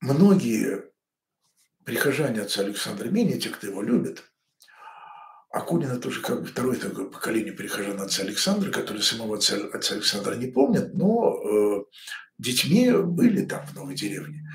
Многие 0.00 0.84
прихожане 1.84 2.42
отца 2.42 2.60
Александра 2.60 3.08
Мини, 3.08 3.38
те, 3.40 3.50
кто 3.50 3.66
его 3.66 3.82
любит, 3.82 4.22
а 5.50 5.60
Кунин 5.60 5.90
это 5.90 6.06
уже 6.08 6.20
как 6.20 6.42
бы 6.42 6.46
второе 6.46 6.78
такое 6.78 7.06
поколение 7.06 7.52
прихожан 7.52 8.00
отца 8.00 8.22
Александра, 8.22 8.70
которые 8.70 9.02
самого 9.02 9.38
отца, 9.38 9.56
отца 9.72 9.94
Александра 9.94 10.36
не 10.36 10.46
помнят, 10.46 10.94
но 10.94 11.34
э, 11.34 11.84
детьми 12.38 12.92
были 12.92 13.44
там 13.44 13.66
в 13.66 13.74
новой 13.74 13.96
деревне. 13.96 14.48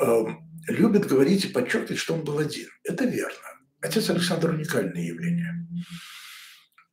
Э, 0.00 0.24
любят 0.68 1.06
говорить 1.08 1.46
и 1.46 1.48
подчеркивать, 1.48 1.98
что 1.98 2.14
он 2.14 2.22
был 2.22 2.38
один. 2.38 2.68
Это 2.84 3.04
верно. 3.04 3.38
Отец 3.80 4.08
Александр– 4.10 4.50
уникальное 4.54 5.02
явление. 5.02 5.66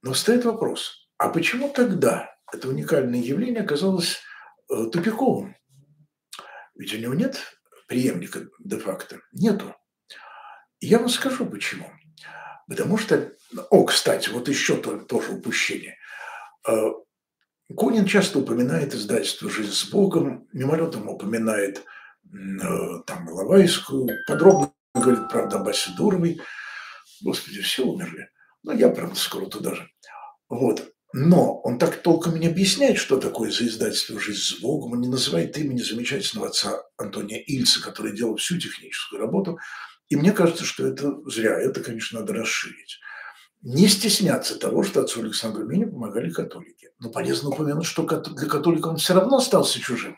Но 0.02 0.15
стоит 0.15 0.46
вопрос, 0.46 1.08
а 1.18 1.30
почему 1.30 1.70
тогда 1.70 2.38
это 2.53 2.69
уникальное 2.69 3.19
явление 3.19 3.63
оказалось 3.63 4.19
э, 4.69 4.85
тупиковым? 4.91 5.55
Ведь 6.75 6.93
у 6.93 6.97
него 6.97 7.13
нет 7.13 7.38
преемника 7.88 8.47
де-факто, 8.59 9.19
нету. 9.31 9.75
Я 10.79 10.99
вам 10.99 11.09
скажу 11.09 11.45
почему. 11.45 11.91
Потому 12.67 12.97
что, 12.97 13.31
о, 13.69 13.83
кстати, 13.83 14.29
вот 14.29 14.47
еще 14.47 14.77
тоже 14.77 15.31
упущение. 15.31 15.97
Э, 16.67 16.91
Кунин 17.75 18.05
часто 18.05 18.39
упоминает 18.39 18.93
издательство 18.93 19.49
«Жизнь 19.49 19.73
с 19.73 19.85
Богом», 19.89 20.47
мимолетом 20.53 21.07
упоминает 21.07 21.79
э, 21.79 21.83
там 23.05 23.29
Иловайскую, 23.29 24.09
подробно 24.27 24.73
говорит, 24.93 25.29
правда, 25.29 25.57
об 25.57 25.67
Асидоровой– 25.67 26.41
Господи, 27.21 27.62
все 27.62 27.85
умерли. 27.85 28.29
Но 28.63 28.73
я, 28.73 28.89
правда, 28.89 29.15
скоро 29.15 29.45
туда 29.45 29.75
же. 29.75 29.89
Вот. 30.47 30.91
Но 31.12 31.60
он 31.62 31.80
так 31.80 32.04
толком 32.04 32.39
не 32.39 32.48
объясняет, 32.48 33.00
что 33.00 33.17
такое 33.17 33.50
за 33.50 33.65
издательство 33.65 34.19
«Жизнь 34.19 34.41
с 34.41 34.60
Богом». 34.60 34.91
Он 34.91 35.02
не 35.02 35.08
называет 35.08 35.58
имени 35.58 35.82
замечательного 35.82 36.50
отца 36.50 36.84
Антония 36.98 37.39
Ильца, 37.39 37.82
который 37.82 38.15
делал 38.15 38.36
всю 38.36 38.60
техническую 38.60 39.19
работу. 39.19 39.58
И 40.10 40.15
мне 40.15 40.32
кажется, 40.32 40.65
что 40.65 40.86
это 40.86 41.19
зря. 41.26 41.60
Это, 41.60 41.82
конечно, 41.82 42.19
надо 42.19 42.34
расширить. 42.34 43.00
Не 43.62 43.88
стесняться 43.88 44.58
того, 44.58 44.84
что 44.84 45.02
отцу 45.02 45.22
Александру 45.22 45.65
Мине 45.65 45.88
помогали 45.88 46.30
католики. 46.30 46.89
Но 47.00 47.10
полезно 47.10 47.50
упомянуть, 47.50 47.86
что 47.86 48.04
для 48.04 48.48
католика 48.48 48.88
он 48.88 48.98
все 48.98 49.15
равно 49.15 49.38
остался 49.38 49.80
чужим. 49.80 50.15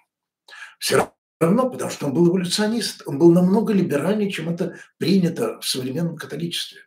Все 0.77 1.13
равно, 1.39 1.69
потому 1.69 1.89
что 1.89 2.07
он 2.07 2.13
был 2.13 2.27
эволюционист. 2.29 3.03
Он 3.05 3.17
был 3.17 3.31
намного 3.31 3.71
либеральнее, 3.71 4.29
чем 4.29 4.49
это 4.49 4.77
принято 4.97 5.59
в 5.61 5.67
современном 5.67 6.17
католичестве. 6.17 6.81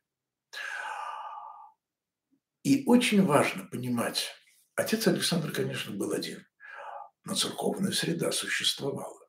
И 2.65 2.83
очень 2.87 3.23
важно 3.23 3.67
понимать, 3.67 4.31
отец 4.75 5.07
Александр, 5.07 5.53
конечно, 5.53 5.95
был 5.95 6.13
один, 6.13 6.45
но 7.25 7.35
церковная 7.35 7.93
среда 7.93 8.33
существовала. 8.33 9.21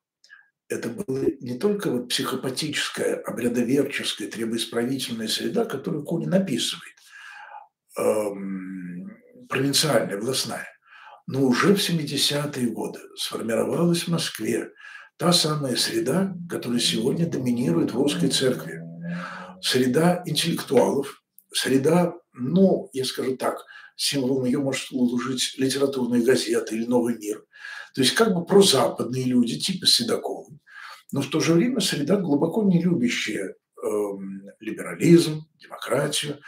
Это 0.69 0.89
была 0.89 1.26
не 1.41 1.60
только 1.60 1.91
вот 1.91 2.10
психопатическая, 2.10 3.21
обрядоверческая, 3.21 4.30
требоисправительная 4.30 5.28
среда, 5.28 5.65
которую 5.65 6.06
Кунин 6.06 6.34
описывает, 6.34 6.95
эм, 7.98 9.12
провинциальная, 9.50 10.17
властная, 10.17 10.69
но 11.28 11.43
уже 11.43 11.76
в 11.76 11.82
70-е 11.82 12.67
годы 12.69 13.02
сформировалась 13.17 14.04
в 14.04 14.08
Москве 14.08 14.71
та 15.17 15.34
самая 15.34 15.76
среда, 15.76 16.34
которая 16.50 16.80
сегодня 16.80 17.28
доминирует 17.28 17.91
в 17.91 17.98
русской 17.98 18.30
церкви. 18.30 18.82
Среда 19.62 20.24
интеллектуалов, 20.26 21.21
среда 21.56 22.15
ну, 22.38 22.89
я 22.94 23.06
скажу 23.06 23.38
так, 23.38 23.65
символом 23.96 24.46
ее 24.46 24.60
может 24.60 24.88
служить 24.88 25.56
литературная 25.58 26.22
газета 26.22 26.76
или 26.76 26.86
«Новый 26.86 27.18
мир». 27.18 27.44
То 27.94 28.02
есть 28.02 28.13
как 28.13 28.34
бы 28.34 28.46
прозападные 28.46 29.24
люди, 29.24 29.58
типа 29.58 29.88
Седокова, 29.88 30.52
но 31.12 31.22
в 31.22 31.30
то 31.30 31.39
же 31.39 31.54
время 31.54 31.80
среда 31.80 32.18
глубоко 32.18 32.63
не 32.63 32.82
любящая 32.82 33.56
э, 33.56 33.89
либерализм, 34.60 35.48
демократию, 35.56 36.39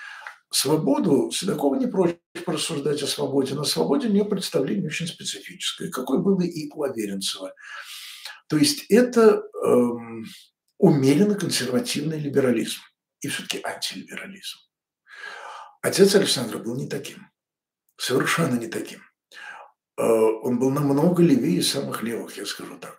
свободу. 0.50 1.32
Седокова 1.32 1.76
не 1.76 1.88
прочь 1.88 2.18
порассуждать 2.46 3.02
о 3.02 3.08
свободе. 3.08 3.54
На 3.54 3.64
свободе 3.64 4.08
у 4.08 4.12
нее 4.12 4.26
представление 4.26 4.88
очень 4.88 5.08
специфическое, 5.08 5.90
какое 5.90 6.20
было 6.20 6.42
и 6.42 6.70
у 6.70 6.84
Аверинцева. 6.84 7.54
То 8.48 8.58
есть 8.58 8.86
это 8.90 9.42
э, 9.42 9.88
умеренно 10.78 11.36
консервативный 11.36 12.20
либерализм 12.20 12.82
и 13.22 13.30
все-таки 13.30 13.62
антилиберализм. 13.64 14.67
Отец 15.88 16.16
Александра 16.16 16.58
был 16.58 16.76
не 16.76 16.86
таким, 16.86 17.30
совершенно 17.96 18.60
не 18.60 18.68
таким. 18.68 19.00
Э, 19.98 20.04
он 20.04 20.60
был 20.60 20.70
намного 20.70 21.24
левее 21.24 21.64
самых 21.64 22.04
левых, 22.04 22.36
я 22.36 22.46
скажу 22.46 22.78
так. 22.78 22.98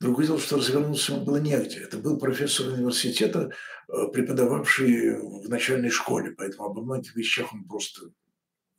Другое 0.00 0.28
дело, 0.28 0.40
что 0.40 0.56
развернуться 0.56 1.12
ему 1.12 1.26
было 1.26 1.36
негде. 1.36 1.80
Это 1.80 1.98
был 1.98 2.18
профессор 2.18 2.68
университета, 2.68 3.50
э, 3.88 4.06
преподававший 4.10 5.20
в 5.20 5.50
начальной 5.50 5.90
школе, 5.90 6.30
поэтому 6.30 6.64
обо 6.64 6.80
многих 6.80 7.14
вещах 7.14 7.52
он 7.52 7.64
просто 7.64 8.00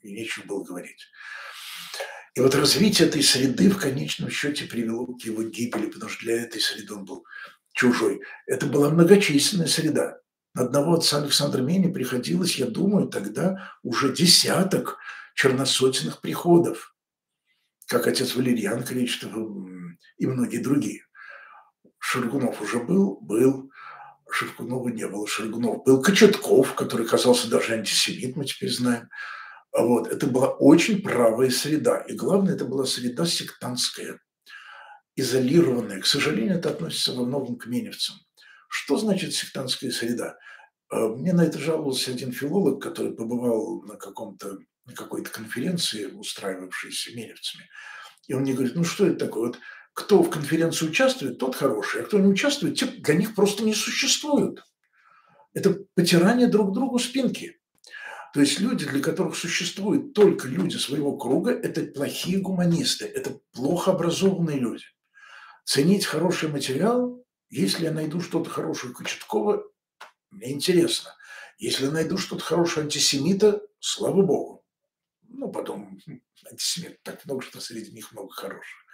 и 0.02 0.12
нечего 0.12 0.48
было 0.48 0.64
говорить. 0.64 1.06
И 2.34 2.40
вот 2.40 2.56
развитие 2.56 3.08
этой 3.08 3.22
среды 3.22 3.70
в 3.70 3.78
конечном 3.78 4.32
счете 4.32 4.66
привело 4.66 5.06
к 5.06 5.22
его 5.22 5.44
гибели, 5.44 5.86
потому 5.86 6.10
что 6.10 6.24
для 6.24 6.42
этой 6.42 6.60
среды 6.60 6.96
он 6.96 7.06
был 7.06 7.24
чужой. 7.74 8.22
Это 8.48 8.66
была 8.66 8.90
многочисленная 8.90 9.68
среда. 9.68 10.20
Одного 10.56 10.94
отца 10.94 11.18
Александра 11.18 11.62
Мени 11.62 11.92
приходилось, 11.92 12.56
я 12.56 12.66
думаю, 12.66 13.10
тогда 13.10 13.74
уже 13.84 14.14
десяток 14.14 14.98
черносотенных 15.36 16.22
приходов, 16.22 16.96
как 17.88 18.08
отец 18.08 18.36
Валерьян 18.36 18.84
Кречетов 18.84 19.34
и 20.18 20.26
многие 20.26 20.60
другие. 20.60 21.04
Шаргунов 22.00 22.62
уже 22.62 22.80
был, 22.80 23.20
был, 23.20 23.70
Шевкунова 24.32 24.90
не 24.90 25.08
было, 25.08 25.28
Шаргунов 25.28 25.84
был, 25.84 26.02
Кочетков, 26.02 26.74
который 26.74 27.06
казался 27.06 27.50
даже 27.50 27.74
антисемит, 27.74 28.38
мы 28.38 28.46
теперь 28.46 28.72
знаем. 28.72 29.10
Вот. 29.78 30.08
Это 30.08 30.26
была 30.28 30.50
очень 30.50 31.02
правая 31.02 31.50
среда. 31.50 31.98
И 32.00 32.16
главное, 32.16 32.56
это 32.56 32.64
была 32.64 32.86
среда 32.86 33.26
сектантская, 33.26 34.22
изолированная. 35.18 36.00
К 36.00 36.06
сожалению, 36.06 36.58
это 36.58 36.70
относится 36.70 37.14
во 37.14 37.26
многом 37.26 37.58
к 37.58 37.66
меневцам. 37.66 38.16
Что 38.70 38.98
значит 38.98 39.34
сектантская 39.34 39.92
среда? 39.92 40.38
Э, 40.92 41.08
мне 41.08 41.34
на 41.34 41.42
это 41.42 41.60
жаловался 41.60 42.12
один 42.12 42.32
филолог, 42.32 42.82
который 42.82 43.14
побывал 43.14 43.82
на, 43.84 43.96
каком-то, 43.96 44.58
на 44.86 44.94
какой-то 44.94 45.30
конференции, 45.32 46.06
устраивавшейся 46.06 47.16
меневцами. 47.16 47.70
И 48.28 48.34
он 48.34 48.42
мне 48.42 48.54
говорит, 48.54 48.76
ну 48.76 48.84
что 48.84 49.06
это 49.06 49.26
такое? 49.26 49.48
Вот 49.48 49.60
кто 49.94 50.22
в 50.22 50.30
конференции 50.30 50.88
участвует, 50.88 51.40
тот 51.40 51.56
хороший, 51.56 52.02
а 52.02 52.04
кто 52.04 52.20
не 52.20 52.28
участвует, 52.28 52.78
те 52.78 52.86
для 52.86 53.16
них 53.16 53.34
просто 53.34 53.64
не 53.64 53.74
существуют. 53.74 54.64
Это 55.54 55.78
потирание 55.96 56.48
друг 56.48 56.74
другу 56.74 57.00
спинки. 57.00 57.60
То 58.34 58.42
есть 58.42 58.60
люди, 58.60 58.86
для 58.86 59.02
которых 59.02 59.38
существуют 59.38 60.14
только 60.14 60.50
люди 60.50 60.76
своего 60.76 61.16
круга, 61.16 61.52
это 61.52 61.86
плохие 61.86 62.40
гуманисты, 62.40 63.06
это 63.06 63.40
плохо 63.54 63.92
образованные 63.92 64.60
люди. 64.60 64.84
Ценить 65.64 66.06
хороший 66.06 66.50
материал, 66.50 67.24
если 67.50 67.86
я 67.86 67.92
найду 67.92 68.20
что-то 68.20 68.50
хорошее 68.50 68.94
Кочеткова, 68.94 69.64
мне 70.32 70.52
интересно. 70.52 71.16
Если 71.58 71.88
найду 71.88 72.18
что-то 72.18 72.44
хорошее 72.44 72.84
антисемита, 72.84 73.62
слава 73.80 74.22
богу. 74.22 74.66
Ну, 75.28 75.52
потом 75.52 76.00
антисемит 76.50 77.02
так 77.04 77.24
много, 77.26 77.42
что 77.42 77.60
среди 77.60 77.92
них 77.92 78.12
много 78.12 78.34
хороших 78.34 78.86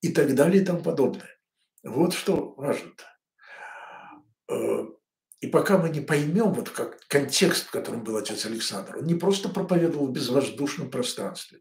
и 0.00 0.12
так 0.12 0.34
далее 0.34 0.62
и 0.62 0.64
тому 0.64 0.82
подобное. 0.82 1.38
Вот 1.82 2.14
что 2.14 2.54
важно-то. 2.54 3.04
Э, 4.48 4.86
и 5.40 5.46
пока 5.48 5.78
мы 5.78 5.90
не 5.90 6.00
поймем 6.00 6.52
вот 6.52 6.70
как 6.70 7.06
контекст, 7.08 7.66
в 7.66 7.70
котором 7.70 8.02
был 8.02 8.16
отец 8.16 8.46
Александр, 8.46 8.98
он 8.98 9.06
не 9.06 9.14
просто 9.14 9.48
проповедовал 9.48 10.08
в 10.08 10.12
безвоздушном 10.12 10.90
пространстве, 10.90 11.60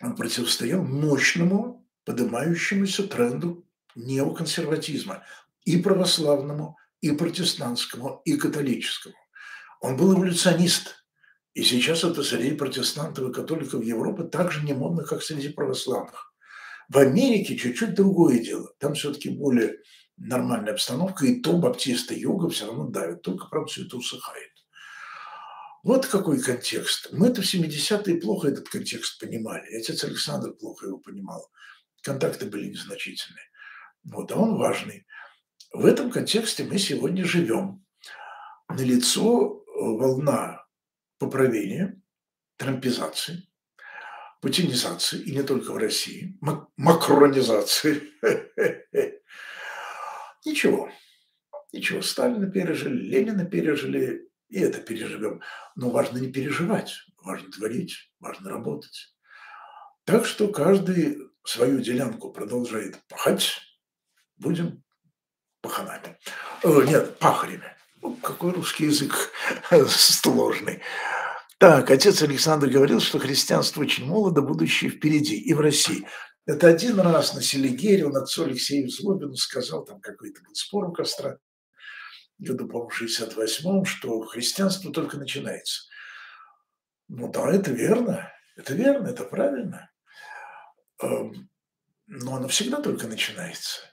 он 0.00 0.16
противостоял 0.16 0.82
мощному, 0.82 1.88
поднимающемуся 2.04 3.06
тренду 3.06 3.66
неоконсерватизма 3.94 5.24
и 5.64 5.80
православному, 5.80 6.76
и 7.02 7.10
протестантскому, 7.12 8.22
и 8.24 8.36
католическому. 8.36 9.14
Он 9.80 9.96
был 9.96 10.14
эволюционист. 10.14 11.04
И 11.52 11.62
сейчас 11.64 12.04
это 12.04 12.22
среди 12.22 12.52
протестантов 12.52 13.28
и 13.28 13.32
католиков 13.32 13.84
Европы 13.84 14.24
так 14.24 14.50
же 14.52 14.64
не 14.64 14.72
модно, 14.72 15.04
как 15.04 15.22
среди 15.22 15.50
православных. 15.50 16.32
В 16.88 16.96
Америке 16.98 17.56
чуть-чуть 17.56 17.94
другое 17.94 18.38
дело. 18.38 18.72
Там 18.78 18.94
все-таки 18.94 19.28
более 19.28 19.78
нормальная 20.16 20.72
обстановка, 20.72 21.26
и 21.26 21.40
то 21.40 21.58
баптисты 21.58 22.14
юга 22.14 22.48
все 22.48 22.66
равно 22.66 22.86
давят, 22.88 23.22
только, 23.22 23.48
правда, 23.48 23.70
все 23.70 23.84
это 23.84 23.96
усыхает. 23.96 24.50
Вот 25.82 26.06
какой 26.06 26.40
контекст. 26.40 27.08
Мы-то 27.12 27.42
в 27.42 27.44
70-е 27.44 28.20
плохо 28.20 28.48
этот 28.48 28.68
контекст 28.68 29.18
понимали. 29.20 29.66
Отец 29.76 30.04
Александр 30.04 30.52
плохо 30.52 30.86
его 30.86 30.98
понимал. 30.98 31.50
Контакты 32.02 32.46
были 32.46 32.68
незначительные. 32.68 33.44
Вот, 34.04 34.30
а 34.30 34.36
он 34.36 34.56
важный. 34.56 35.06
В 35.72 35.86
этом 35.86 36.10
контексте 36.10 36.64
мы 36.64 36.78
сегодня 36.78 37.24
живем. 37.24 37.84
Налицо 38.68 39.64
волна 39.74 40.66
поправления, 41.18 42.00
трампизации, 42.56 43.48
путинизации, 44.40 45.20
и 45.20 45.34
не 45.34 45.42
только 45.42 45.72
в 45.72 45.78
России, 45.78 46.38
макронизации. 46.76 48.02
Ничего, 50.44 50.90
ничего, 51.72 52.02
Сталина 52.02 52.50
пережили, 52.50 53.00
Ленина 53.00 53.44
пережили, 53.44 54.28
и 54.48 54.58
это 54.58 54.80
переживем. 54.80 55.40
Но 55.76 55.90
важно 55.90 56.18
не 56.18 56.32
переживать, 56.32 56.92
важно 57.22 57.48
творить, 57.52 58.12
важно 58.18 58.50
работать. 58.50 59.14
Так 60.04 60.26
что 60.26 60.48
каждый 60.48 61.18
свою 61.44 61.80
делянку 61.80 62.32
продолжает 62.32 63.00
пахать, 63.08 63.60
будем 64.36 64.82
паханами. 65.62 66.18
Э, 66.62 66.82
нет, 66.86 67.18
пахарями. 67.18 67.74
Ну, 68.02 68.16
какой 68.16 68.52
русский 68.52 68.86
язык 68.86 69.30
сложный. 69.88 70.82
Так, 71.58 71.90
отец 71.90 72.20
Александр 72.22 72.68
говорил, 72.68 73.00
что 73.00 73.20
христианство 73.20 73.82
очень 73.82 74.04
молодо, 74.04 74.42
будущее 74.42 74.90
впереди, 74.90 75.36
и 75.36 75.54
в 75.54 75.60
России. 75.60 76.06
Это 76.44 76.66
один 76.66 76.98
раз 76.98 77.34
на 77.34 77.40
Селигере 77.42 78.04
он 78.04 78.16
отцу 78.16 78.44
Алексею 78.44 78.88
Злобину 78.90 79.36
сказал, 79.36 79.84
там 79.84 80.00
какой-то 80.00 80.42
был 80.42 80.54
спор 80.54 80.88
у 80.88 80.92
костра, 80.92 81.38
году, 82.38 82.66
по-моему, 82.66 82.90
68-м, 82.90 83.84
что 83.84 84.20
христианство 84.22 84.92
только 84.92 85.18
начинается. 85.18 85.84
Ну 87.06 87.30
да, 87.30 87.48
это 87.52 87.70
верно, 87.70 88.32
это 88.56 88.74
верно, 88.74 89.06
это 89.08 89.22
правильно. 89.24 89.90
Эм, 91.00 91.48
но 92.06 92.36
оно 92.36 92.48
всегда 92.48 92.80
только 92.80 93.06
начинается. 93.06 93.91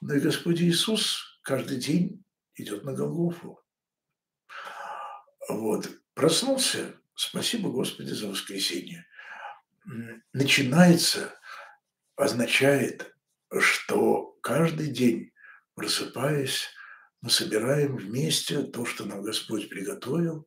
Но 0.00 0.14
и 0.14 0.20
Господь 0.20 0.60
Иисус 0.60 1.40
каждый 1.42 1.78
день 1.78 2.24
идет 2.54 2.84
на 2.84 2.92
Голгофу. 2.92 3.60
Вот. 5.48 5.88
Проснулся, 6.14 6.94
спасибо 7.14 7.70
Господи 7.70 8.12
за 8.12 8.28
воскресенье. 8.28 9.06
Начинается 10.32 11.38
означает, 12.16 13.14
что 13.60 14.36
каждый 14.42 14.88
день, 14.88 15.32
просыпаясь, 15.74 16.68
мы 17.20 17.30
собираем 17.30 17.96
вместе 17.96 18.62
то, 18.62 18.84
что 18.84 19.04
нам 19.04 19.22
Господь 19.22 19.68
приготовил, 19.68 20.46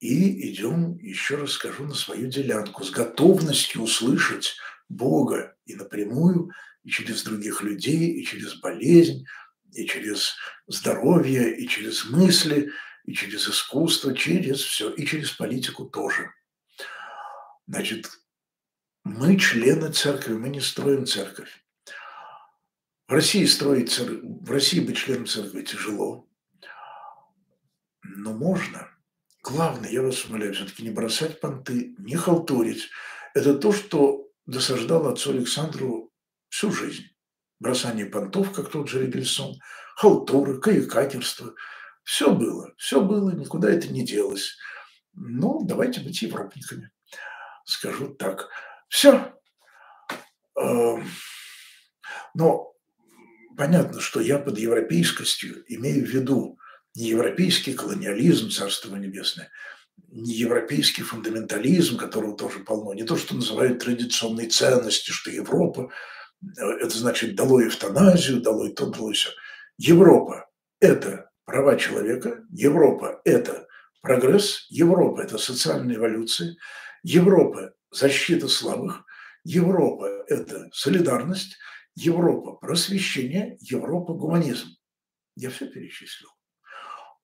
и 0.00 0.50
идем, 0.50 0.96
еще 0.98 1.36
раз 1.36 1.52
скажу, 1.52 1.84
на 1.84 1.94
свою 1.94 2.28
делянку 2.28 2.84
с 2.84 2.90
готовностью 2.90 3.82
услышать 3.82 4.56
Бога 4.88 5.56
и 5.66 5.74
напрямую, 5.74 6.50
и 6.84 6.90
через 6.90 7.22
других 7.22 7.62
людей, 7.62 8.20
и 8.20 8.24
через 8.24 8.54
болезнь, 8.60 9.24
и 9.72 9.86
через 9.86 10.34
здоровье, 10.66 11.56
и 11.56 11.68
через 11.68 12.04
мысли– 12.06 12.70
и 13.04 13.12
через 13.12 13.48
искусство, 13.48 14.14
через 14.14 14.60
все, 14.60 14.90
и 14.90 15.04
через 15.04 15.32
политику 15.32 15.86
тоже. 15.86 16.32
Значит, 17.66 18.08
мы 19.04 19.36
члены 19.36 19.92
церкви, 19.92 20.34
мы 20.34 20.48
не 20.48 20.60
строим 20.60 21.06
церковь. 21.06 21.50
В 23.08 23.12
России 23.12 23.44
строить 23.46 23.90
церковь, 23.90 24.20
в 24.22 24.50
России 24.50 24.80
быть 24.80 24.96
членом 24.96 25.26
церкви 25.26 25.62
тяжело, 25.62 26.28
но 28.02 28.32
можно. 28.32 28.88
Главное, 29.42 29.90
я 29.90 30.02
вас 30.02 30.24
умоляю, 30.26 30.54
все-таки 30.54 30.82
не 30.82 30.90
бросать 30.90 31.40
понты, 31.40 31.94
не 31.98 32.14
халтурить. 32.14 32.90
Это 33.34 33.58
то, 33.58 33.72
что 33.72 34.28
досаждало 34.46 35.12
отцу 35.12 35.30
Александру 35.30 36.09
всю 36.50 36.70
жизнь. 36.70 37.04
Бросание 37.58 38.06
понтов, 38.06 38.52
как 38.52 38.70
тот 38.70 38.88
же 38.88 39.02
Рибельсон, 39.02 39.58
халтуры, 39.96 40.60
каякатерство– 40.60 41.54
все 42.10 42.34
было, 42.34 42.72
все 42.76 43.00
было, 43.00 43.30
никуда 43.30 43.70
это 43.70 43.88
не 43.88 44.04
делось. 44.04 44.56
Ну, 45.12 45.64
давайте 45.64 46.00
быть 46.00 46.22
европниками, 46.22 46.90
скажу 47.64 48.08
так. 48.14 48.48
Все. 48.88 49.32
Эм, 50.58 51.08
но 52.34 52.74
понятно, 53.56 54.00
что 54.00 54.20
я 54.20 54.38
под 54.38 54.58
европейскостью 54.58 55.64
имею 55.68 56.04
в 56.04 56.10
виду 56.10 56.58
не 56.96 57.08
европейский 57.10 57.74
колониализм, 57.74 58.50
Царство 58.50 58.96
Небесное, 58.96 59.50
не 60.08 60.34
европейский 60.34 61.02
фундаментализм, 61.02 61.96
которого 61.96 62.36
тоже 62.36 62.60
полно, 62.60 62.92
не 62.94 63.04
то, 63.04 63.16
что 63.16 63.36
называют 63.36 63.84
традиционные 63.84 64.48
ценности, 64.48 65.12
что 65.12 65.30
Европа, 65.30 65.92
это 66.42 66.90
значит 66.90 67.34
долой 67.34 67.68
эвтаназию, 67.68 68.40
долой 68.40 68.72
то, 68.72 68.86
долой 68.86 69.14
все. 69.14 69.30
Европа– 69.78 70.48
это 70.80 71.30
права 71.44 71.76
человека, 71.76 72.44
Европа– 72.50 73.20
это 73.24 73.66
прогресс, 74.02 74.66
Европа– 74.70 75.20
это 75.22 75.38
социальная 75.38 75.96
эволюция, 75.96 76.56
Европа– 77.02 77.72
защита 77.90 78.48
слабых, 78.48 79.04
Европа– 79.44 80.06
это 80.28 80.68
солидарность, 80.72 81.56
Европа– 81.94 82.52
просвещение, 82.60 83.56
Европа– 83.60 84.12
гуманизм. 84.14 84.68
Я 85.36 85.50
все 85.50 85.66
перечислил. 85.66 86.28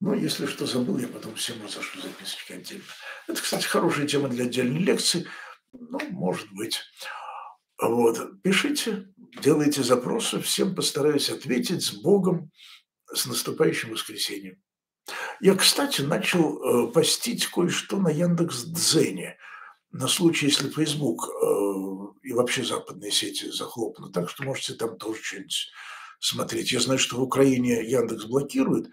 Но 0.01 0.15
если 0.15 0.47
что 0.47 0.67
забыл, 0.67 0.99
я 0.99 1.09
потом 1.09 1.35
всем 1.35 1.63
разошлю 1.63 2.03
записочки 2.03 2.53
отдельно. 2.53 2.85
Это, 3.29 3.41
кстати, 3.41 3.67
хорошая 3.67 4.07
тема 4.07 4.29
для 4.29 4.45
отдельной 4.45 4.81
лекции. 4.81 5.27
Ну, 5.73 5.99
может 6.11 6.53
быть. 6.53 6.81
Вот. 7.81 8.43
Пишите, 8.43 9.09
делайте 9.43 9.83
запросы, 9.83 10.41
всем 10.41 10.75
постараюсь 10.75 11.31
ответить 11.31 11.85
с 11.85 11.93
Богом. 11.93 12.51
С 13.13 13.27
наступающим 13.27 13.91
воскресеньем. 13.91 14.57
Я, 15.41 15.55
кстати, 15.55 16.01
начал 16.01 16.89
э, 16.89 16.93
постить 16.93 17.47
кое-что 17.47 17.99
на 17.99 18.09
Яндекс 18.09 18.65
Дзене 18.65 19.39
на 19.93 20.09
случай, 20.09 20.47
если 20.47 20.69
Facebook 20.69 21.29
э, 21.29 22.29
и 22.29 22.33
вообще 22.33 22.65
западные 22.65 23.13
сети 23.13 23.49
захлопнут. 23.51 24.13
Так 24.13 24.29
что 24.29 24.43
можете 24.43 24.75
там 24.75 24.99
тоже 24.99 25.23
что-нибудь 25.23 25.71
смотреть. 26.19 26.73
Я 26.73 26.81
знаю, 26.81 26.99
что 26.99 27.17
в 27.17 27.23
Украине 27.23 27.89
Яндекс 27.89 28.25
блокирует, 28.25 28.91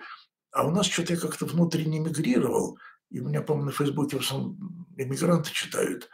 а 0.51 0.67
у 0.67 0.71
нас 0.71 0.85
что-то 0.85 1.13
я 1.13 1.19
как-то 1.19 1.45
внутренне 1.45 1.99
мигрировал. 1.99 2.77
И 3.09 3.19
у 3.19 3.27
меня, 3.27 3.41
по-моему, 3.41 3.67
на 3.67 3.71
Фейсбуке 3.71 4.17
в 4.17 4.21
основном 4.21 4.87
иммигранты 4.97 5.51
читают. 5.51 6.09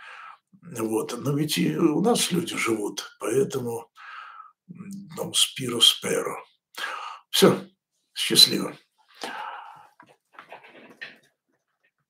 Вот. 0.61 1.17
Но 1.17 1.35
ведь 1.35 1.57
и 1.57 1.77
у 1.77 2.01
нас 2.01 2.31
люди 2.31 2.55
живут, 2.57 3.15
поэтому 3.19 3.89
дом 4.67 5.33
спиро 5.33 5.79
сперо. 5.79 6.37
Все, 7.29 7.67
счастливо. 8.13 8.75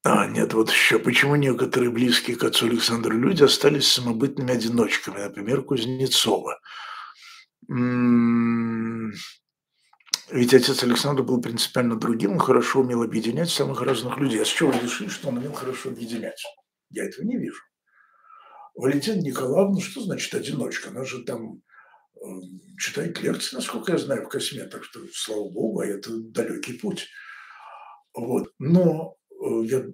А, 0.03 0.27
нет, 0.27 0.53
вот 0.53 0.71
еще. 0.71 0.97
Почему 0.97 1.35
некоторые 1.35 1.91
близкие 1.91 2.37
к 2.37 2.43
отцу 2.43 2.67
Александру 2.67 3.17
люди 3.17 3.43
остались 3.43 3.87
самобытными 3.87 4.53
одиночками, 4.53 5.19
например, 5.19 5.61
Кузнецова? 5.61 6.59
М-м, 7.69 9.11
ведь 10.31 10.53
отец 10.53 10.83
Александр 10.83 11.23
был 11.23 11.41
принципиально 11.41 11.95
другим, 11.95 12.33
он 12.33 12.39
хорошо 12.39 12.81
умел 12.81 13.03
объединять 13.03 13.49
самых 13.49 13.81
разных 13.81 14.17
людей. 14.17 14.41
А 14.41 14.45
с 14.45 14.49
чего 14.49 14.71
вы 14.71 14.79
решили, 14.79 15.09
что 15.09 15.29
он 15.29 15.37
умел 15.37 15.53
хорошо 15.53 15.89
объединять? 15.89 16.41
Я 16.91 17.05
этого 17.05 17.25
не 17.25 17.37
вижу. 17.37 17.61
Валентина 18.79 19.21
Николаевна, 19.21 19.79
что 19.81 20.01
значит 20.01 20.33
одиночка? 20.33 20.89
Она 20.89 21.03
же 21.03 21.23
там 21.23 21.61
э, 22.15 22.25
читает 22.77 23.21
лекции, 23.21 23.55
насколько 23.55 23.91
я 23.91 23.97
знаю, 23.97 24.25
в 24.25 24.29
Косме, 24.29 24.65
так 24.65 24.83
что, 24.83 25.01
слава 25.13 25.49
богу, 25.49 25.79
а 25.79 25.85
это 25.85 26.11
далекий 26.17 26.73
путь. 26.73 27.07
Вот. 28.13 28.53
Но 28.57 29.19
Э, 29.39 29.61
я, 29.63 29.85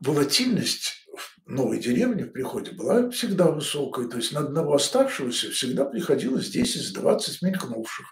волатильность 0.00 1.06
в 1.46 1.50
новой 1.50 1.78
деревне 1.78 2.24
в 2.24 2.32
приходе 2.32 2.72
была 2.72 3.10
всегда 3.10 3.50
высокой. 3.50 4.08
То 4.08 4.18
есть 4.18 4.32
на 4.32 4.40
одного 4.40 4.74
оставшегося 4.74 5.50
всегда 5.50 5.84
приходилось 5.84 6.54
10-20 6.54 7.38
мелькнувших. 7.42 8.06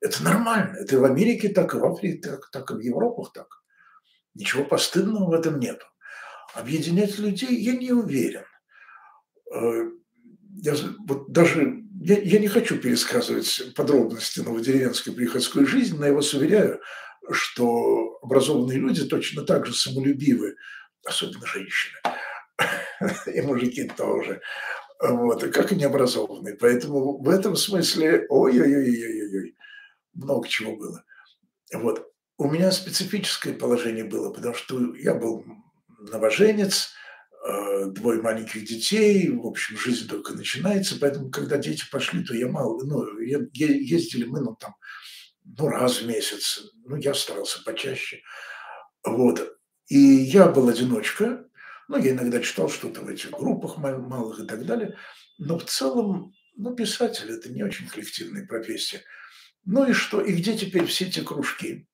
Это 0.00 0.22
нормально. 0.22 0.76
Это 0.76 0.96
и 0.96 0.98
в 0.98 1.04
Америке 1.04 1.48
так, 1.48 1.74
и 1.74 1.78
в 1.78 1.84
Африке 1.84 2.20
так, 2.20 2.50
так 2.50 2.70
и 2.70 2.74
в 2.74 2.80
Европах 2.80 3.32
так. 3.32 3.48
Ничего 4.34 4.64
постыдного 4.64 5.30
в 5.30 5.32
этом 5.32 5.58
нет. 5.58 5.80
Объединять 6.54 7.18
людей 7.18 7.60
я 7.60 7.76
не 7.76 7.92
уверен. 7.92 8.44
Э, 9.52 9.90
я, 10.62 10.74
вот 11.06 11.30
даже 11.30 11.82
я, 12.00 12.18
я 12.18 12.38
не 12.38 12.48
хочу 12.48 12.78
пересказывать 12.78 13.74
подробности 13.74 14.40
новодеревенской 14.40 15.12
приходской 15.12 15.66
жизни, 15.66 15.98
но 15.98 16.06
я 16.06 16.12
вас 16.14 16.32
уверяю, 16.34 16.80
что 17.30 18.18
образованные 18.22 18.78
люди 18.78 19.04
точно 19.04 19.42
так 19.42 19.66
же 19.66 19.74
самолюбивы, 19.74 20.56
особенно 21.04 21.46
женщины, 21.46 21.98
и 23.26 23.40
мужики 23.42 23.90
тоже, 23.96 24.40
вот, 25.00 25.42
как 25.52 25.72
и 25.72 25.76
необразованные. 25.76 26.56
Поэтому 26.56 27.18
в 27.22 27.28
этом 27.28 27.56
смысле, 27.56 28.26
ой-ой-ой-ой-ой, 28.28 29.56
много 30.14 30.48
чего 30.48 30.76
было. 30.76 31.04
Вот. 31.72 32.06
У 32.38 32.50
меня 32.50 32.72
специфическое 32.72 33.52
положение 33.52 34.04
было, 34.04 34.32
потому 34.32 34.54
что 34.54 34.94
я 34.96 35.14
был 35.14 35.44
новоженец, 35.98 36.94
двое 37.92 38.20
маленьких 38.20 38.66
детей, 38.66 39.30
в 39.30 39.46
общем, 39.46 39.78
жизнь 39.78 40.06
только 40.08 40.34
начинается, 40.34 40.98
поэтому, 41.00 41.30
когда 41.30 41.56
дети 41.56 41.84
пошли, 41.90 42.22
то 42.22 42.34
я 42.34 42.48
мало, 42.48 42.82
ну, 42.84 43.18
ездили 43.18 44.24
мы, 44.24 44.40
ну, 44.40 44.56
там, 44.56 44.74
ну, 45.44 45.68
раз 45.68 46.02
в 46.02 46.06
месяц. 46.06 46.60
Ну, 46.84 46.96
я 46.96 47.14
старался 47.14 47.62
почаще. 47.64 48.20
Вот. 49.04 49.56
И 49.88 49.98
я 49.98 50.48
был 50.48 50.68
одиночка. 50.68 51.46
Ну, 51.88 51.96
я 51.96 52.12
иногда 52.12 52.40
читал 52.40 52.68
что-то 52.68 53.00
в 53.00 53.08
этих 53.08 53.30
группах 53.30 53.78
малых 53.78 54.40
и 54.40 54.46
так 54.46 54.66
далее. 54.66 54.96
Но 55.38 55.58
в 55.58 55.64
целом, 55.64 56.32
ну, 56.56 56.74
писатель– 56.74 57.30
это 57.30 57.50
не 57.50 57.62
очень 57.62 57.88
коллективная 57.88 58.46
профессия. 58.46 59.02
Ну 59.64 59.88
и 59.88 59.92
что? 59.92 60.20
И 60.20 60.34
где 60.34 60.56
теперь 60.56 60.84
все 60.86 61.06
эти 61.06 61.20
кружки? 61.20 61.88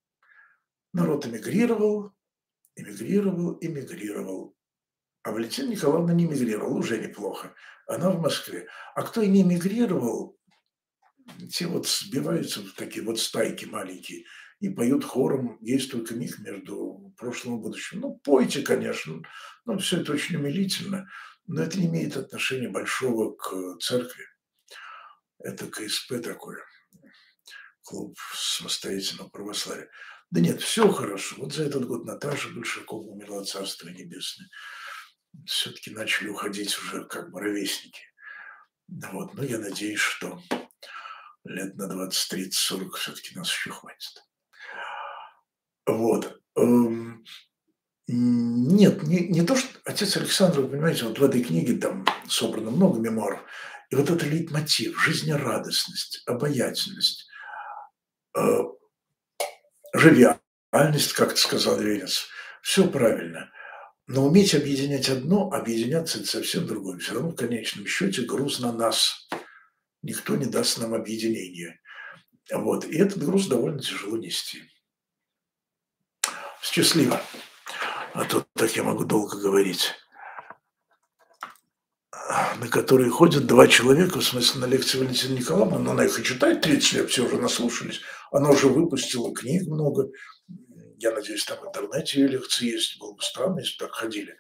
Народ 0.92 1.26
эмигрировал, 1.26 2.12
эмигрировал, 2.74 3.58
эмигрировал. 3.60 4.55
А 5.26 5.32
Валентина 5.32 5.70
Николаевна 5.70 6.12
не 6.12 6.24
эмигрировала, 6.26 6.78
уже 6.78 7.00
неплохо. 7.00 7.52
Она 7.88 8.10
в 8.10 8.20
Москве. 8.20 8.68
А 8.94 9.02
кто 9.02 9.22
и 9.22 9.26
не 9.26 9.42
эмигрировал, 9.42 10.38
те 11.50 11.66
вот 11.66 11.88
сбиваются 11.88 12.60
в 12.60 12.72
такие 12.74 13.04
вот 13.04 13.18
стайки 13.18 13.64
маленькие 13.64 14.24
и 14.60 14.68
поют 14.68 15.04
хором, 15.04 15.58
есть 15.62 15.90
только 15.90 16.14
миг 16.14 16.38
между 16.38 17.12
прошлым 17.18 17.58
и 17.58 17.60
будущим. 17.60 18.02
Ну, 18.02 18.20
пойте, 18.22 18.62
конечно, 18.62 19.20
но 19.64 19.76
все 19.78 20.00
это 20.00 20.12
очень 20.12 20.36
умилительно, 20.36 21.08
но 21.48 21.60
это 21.60 21.76
не 21.80 21.86
имеет 21.86 22.16
отношения 22.16 22.68
большого 22.68 23.34
к 23.34 23.80
церкви. 23.80 24.26
Это 25.40 25.66
КСП 25.66 26.22
такое, 26.22 26.62
клуб 27.82 28.16
самостоятельного 28.32 29.28
православия. 29.28 29.90
Да 30.30 30.40
нет, 30.40 30.62
все 30.62 30.88
хорошо. 30.92 31.34
Вот 31.38 31.52
за 31.52 31.64
этот 31.64 31.84
год 31.88 32.04
Наташа 32.04 32.48
Большакова 32.50 33.08
умерла, 33.08 33.42
Царство 33.42 33.88
Небесное. 33.88 34.48
Все-таки 35.44 35.90
начали 35.90 36.28
уходить 36.28 36.76
уже 36.78 37.04
как 37.04 37.30
бы 37.30 37.40
ровесники. 37.40 38.02
Вот, 38.88 39.34
но 39.34 39.42
я 39.42 39.58
надеюсь, 39.58 40.00
что 40.00 40.40
лет 41.44 41.76
на 41.76 41.88
20, 41.88 42.30
30, 42.30 42.54
40 42.54 42.96
все-таки 42.96 43.36
нас 43.36 43.48
еще 43.50 43.70
хватит. 43.70 44.22
Вот. 45.86 46.40
Эм, 46.56 47.24
нет, 48.08 49.02
не, 49.02 49.28
не 49.28 49.44
то, 49.44 49.56
что 49.56 49.68
отец 49.84 50.16
Александр, 50.16 50.60
вы 50.60 50.68
понимаете, 50.68 51.04
вот 51.04 51.18
в 51.18 51.24
этой 51.24 51.42
книге 51.42 51.76
там 51.76 52.04
собрано 52.28 52.70
много 52.70 53.00
мемуаров, 53.00 53.40
и 53.90 53.96
вот 53.96 54.10
это 54.10 54.26
лейтмотив, 54.26 55.00
жизнерадостность, 55.00 56.22
обаятельность, 56.26 57.28
э, 58.36 58.62
живиальность, 59.92 61.12
как 61.14 61.36
сказал 61.36 61.80
Ленец, 61.80 62.26
все 62.62 62.88
правильно. 62.88 63.50
Но 64.06 64.26
уметь 64.26 64.54
объединять 64.54 65.08
одно, 65.08 65.50
объединяться– 65.50 66.18
это 66.20 66.28
совсем 66.28 66.66
другое. 66.66 66.98
Все 66.98 67.14
равно 67.14 67.30
в 67.30 67.36
конечном 67.36 67.86
счете 67.86 68.22
груз 68.22 68.60
на 68.60 68.72
нас– 68.72 69.28
никто 70.06 70.36
не 70.36 70.46
даст 70.46 70.78
нам 70.78 70.94
объединения. 70.94 71.80
Вот. 72.52 72.84
И 72.84 72.96
этот 72.96 73.24
груз 73.24 73.46
довольно 73.46 73.80
тяжело 73.80 74.16
нести. 74.16 74.62
Счастливо. 76.62 77.20
А 78.14 78.24
то 78.24 78.46
так 78.54 78.74
я 78.76 78.82
могу 78.82 79.04
долго 79.04 79.38
говорить. 79.38 79.92
На 82.58 82.68
которые 82.68 83.10
ходят 83.10 83.46
два 83.46 83.68
человека, 83.68 84.18
в 84.20 84.24
смысле, 84.24 84.62
на 84.62 84.66
лекции 84.66 84.98
Валентины 84.98 85.38
Николаевны, 85.38 85.78
но 85.78 85.90
она 85.92 86.04
их 86.04 86.18
и 86.18 86.24
читает 86.24 86.62
30 86.62 86.92
лет, 86.94 87.10
все 87.10 87.24
уже 87.24 87.36
наслушались. 87.36 88.00
Она 88.32 88.50
уже 88.50 88.68
выпустила 88.68 89.32
книг 89.34 89.66
много. 89.66 90.10
Я 90.98 91.12
надеюсь, 91.12 91.44
там 91.44 91.58
в 91.60 91.68
интернете 91.68 92.26
лекции 92.26 92.66
есть. 92.66 92.98
Было 92.98 93.14
бы 93.14 93.22
странно, 93.22 93.60
если 93.60 93.76
бы 93.78 93.86
так 93.86 93.94
ходили. 93.94 94.38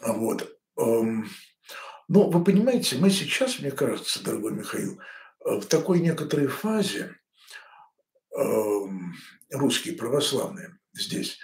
Вот. 0.00 0.56
Эм, 0.76 1.28
но 2.08 2.30
вы 2.30 2.44
понимаете, 2.44 2.96
мы 2.96 3.10
сейчас, 3.10 3.58
мне 3.58 3.70
кажется, 3.70 4.22
дорогой 4.22 4.52
Михаил, 4.52 5.00
э, 5.44 5.56
в 5.60 5.66
такой 5.66 6.00
некоторой 6.00 6.46
фазе 6.46 7.16
эм, 8.36 9.14
русские 9.50 9.96
православные 9.96 10.78
здесь 10.92 11.38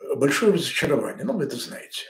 э, 0.00 0.14
большое 0.14 0.54
разочарование, 0.54 1.24
ну 1.24 1.36
вы 1.36 1.44
это 1.44 1.56
знаете. 1.56 2.06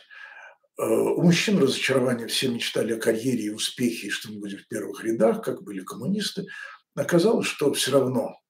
Э, 0.79 0.85
у 0.85 1.23
мужчин 1.23 1.59
разочарование, 1.59 2.29
все 2.29 2.49
мечтали 2.49 2.95
о 2.95 3.01
карьере 3.01 3.45
и 3.45 3.51
успехе, 3.51 4.07
и 4.07 4.11
что 4.11 4.31
мы 4.31 4.39
будем 4.39 4.59
в 4.59 4.69
первых 4.69 5.05
рядах, 5.05 5.43
как 5.43 5.63
были 5.63 5.81
коммунисты. 5.81 6.47
Оказалось, 6.95 7.47
что 7.47 7.73
все 7.73 7.93
равно 7.93 8.41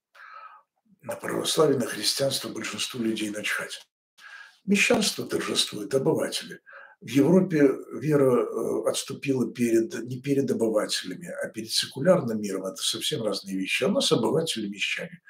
на 1.03 1.17
православие, 1.17 1.79
на 1.79 1.87
христианство 1.87 2.49
большинству 2.49 3.01
людей 3.01 3.31
начхать. 3.31 3.87
Мещанство 4.65 5.27
торжествует, 5.27 5.95
обыватели– 5.95 6.61
в 7.01 7.09
Европе 7.09 7.67
вера 7.95 8.45
э, 8.45 8.91
отступила 8.91 9.51
перед, 9.51 9.95
не 10.05 10.21
перед 10.21 10.51
обывателями, 10.51 11.29
а 11.43 11.49
перед 11.49 11.71
секулярным 11.71 12.41
миром. 12.43 12.67
Это 12.67 12.83
совсем 12.83 13.23
разные 13.23 13.57
вещи. 13.57 13.85
А 13.85 13.89
у 13.89 13.93
нас 13.93 14.13
обыватели 14.13 14.69
мещане. 14.69 15.23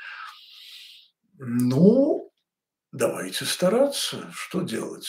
Ну, 1.39 2.33
давайте 2.91 3.45
стараться. 3.45 4.33
Что 4.33 4.63
делать? 4.63 5.09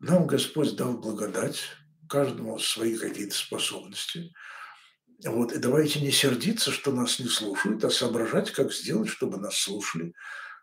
Нам 0.00 0.26
Господь 0.26 0.74
дал 0.74 0.98
благодать, 0.98 1.60
каждому 2.08 2.58
свои 2.58 2.96
какие-то 2.96 3.36
способности. 3.36 4.34
Вот, 5.24 5.52
и 5.52 5.58
давайте 5.58 6.00
не 6.00 6.12
сердиться, 6.12 6.70
что 6.70 6.92
нас 6.92 7.18
не 7.18 7.26
слушают, 7.26 7.84
а 7.84 7.90
соображать, 7.90 8.52
как 8.52 8.72
сделать, 8.72 9.08
чтобы 9.08 9.38
нас 9.38 9.56
слушали 9.58 10.14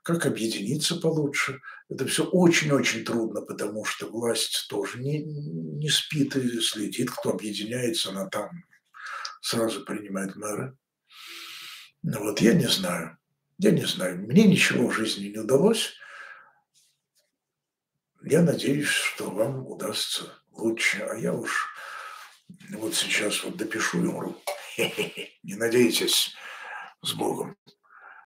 как 0.05 0.27
объединиться 0.27 0.97
получше. 0.97 1.61
Это 1.89 2.05
все 2.05 2.25
очень-очень 2.25 3.03
трудно, 3.03 3.41
потому 3.41 3.85
что 3.85 4.07
власть 4.07 4.67
тоже 4.69 4.99
не, 4.99 5.23
не 5.23 5.89
спит 5.89 6.35
и 6.35 6.61
следит, 6.61 7.09
кто 7.09 7.31
объединяется, 7.31 8.11
она 8.11 8.29
там 8.29 8.51
сразу 9.41 9.83
принимает 9.83 10.35
мэра. 10.35 10.77
Ну 12.03 12.19
вот 12.19 12.39
я 12.39 12.53
не 12.53 12.67
знаю. 12.67 13.17
Я 13.57 13.71
не 13.71 13.85
знаю. 13.85 14.19
Мне 14.19 14.43
ничего 14.43 14.89
в 14.89 14.93
жизни 14.93 15.29
не 15.29 15.39
удалось. 15.39 15.95
Я 18.23 18.43
надеюсь, 18.43 18.89
что 18.89 19.31
вам 19.31 19.65
удастся 19.65 20.25
лучше. 20.51 20.99
А 20.99 21.15
я 21.15 21.33
уж 21.33 21.73
вот 22.71 22.95
сейчас 22.95 23.43
вот 23.43 23.57
допишу 23.57 23.99
умру. 23.99 24.41
Не 25.43 25.55
надейтесь 25.55 26.35
с 27.01 27.13
Богом. 27.13 27.55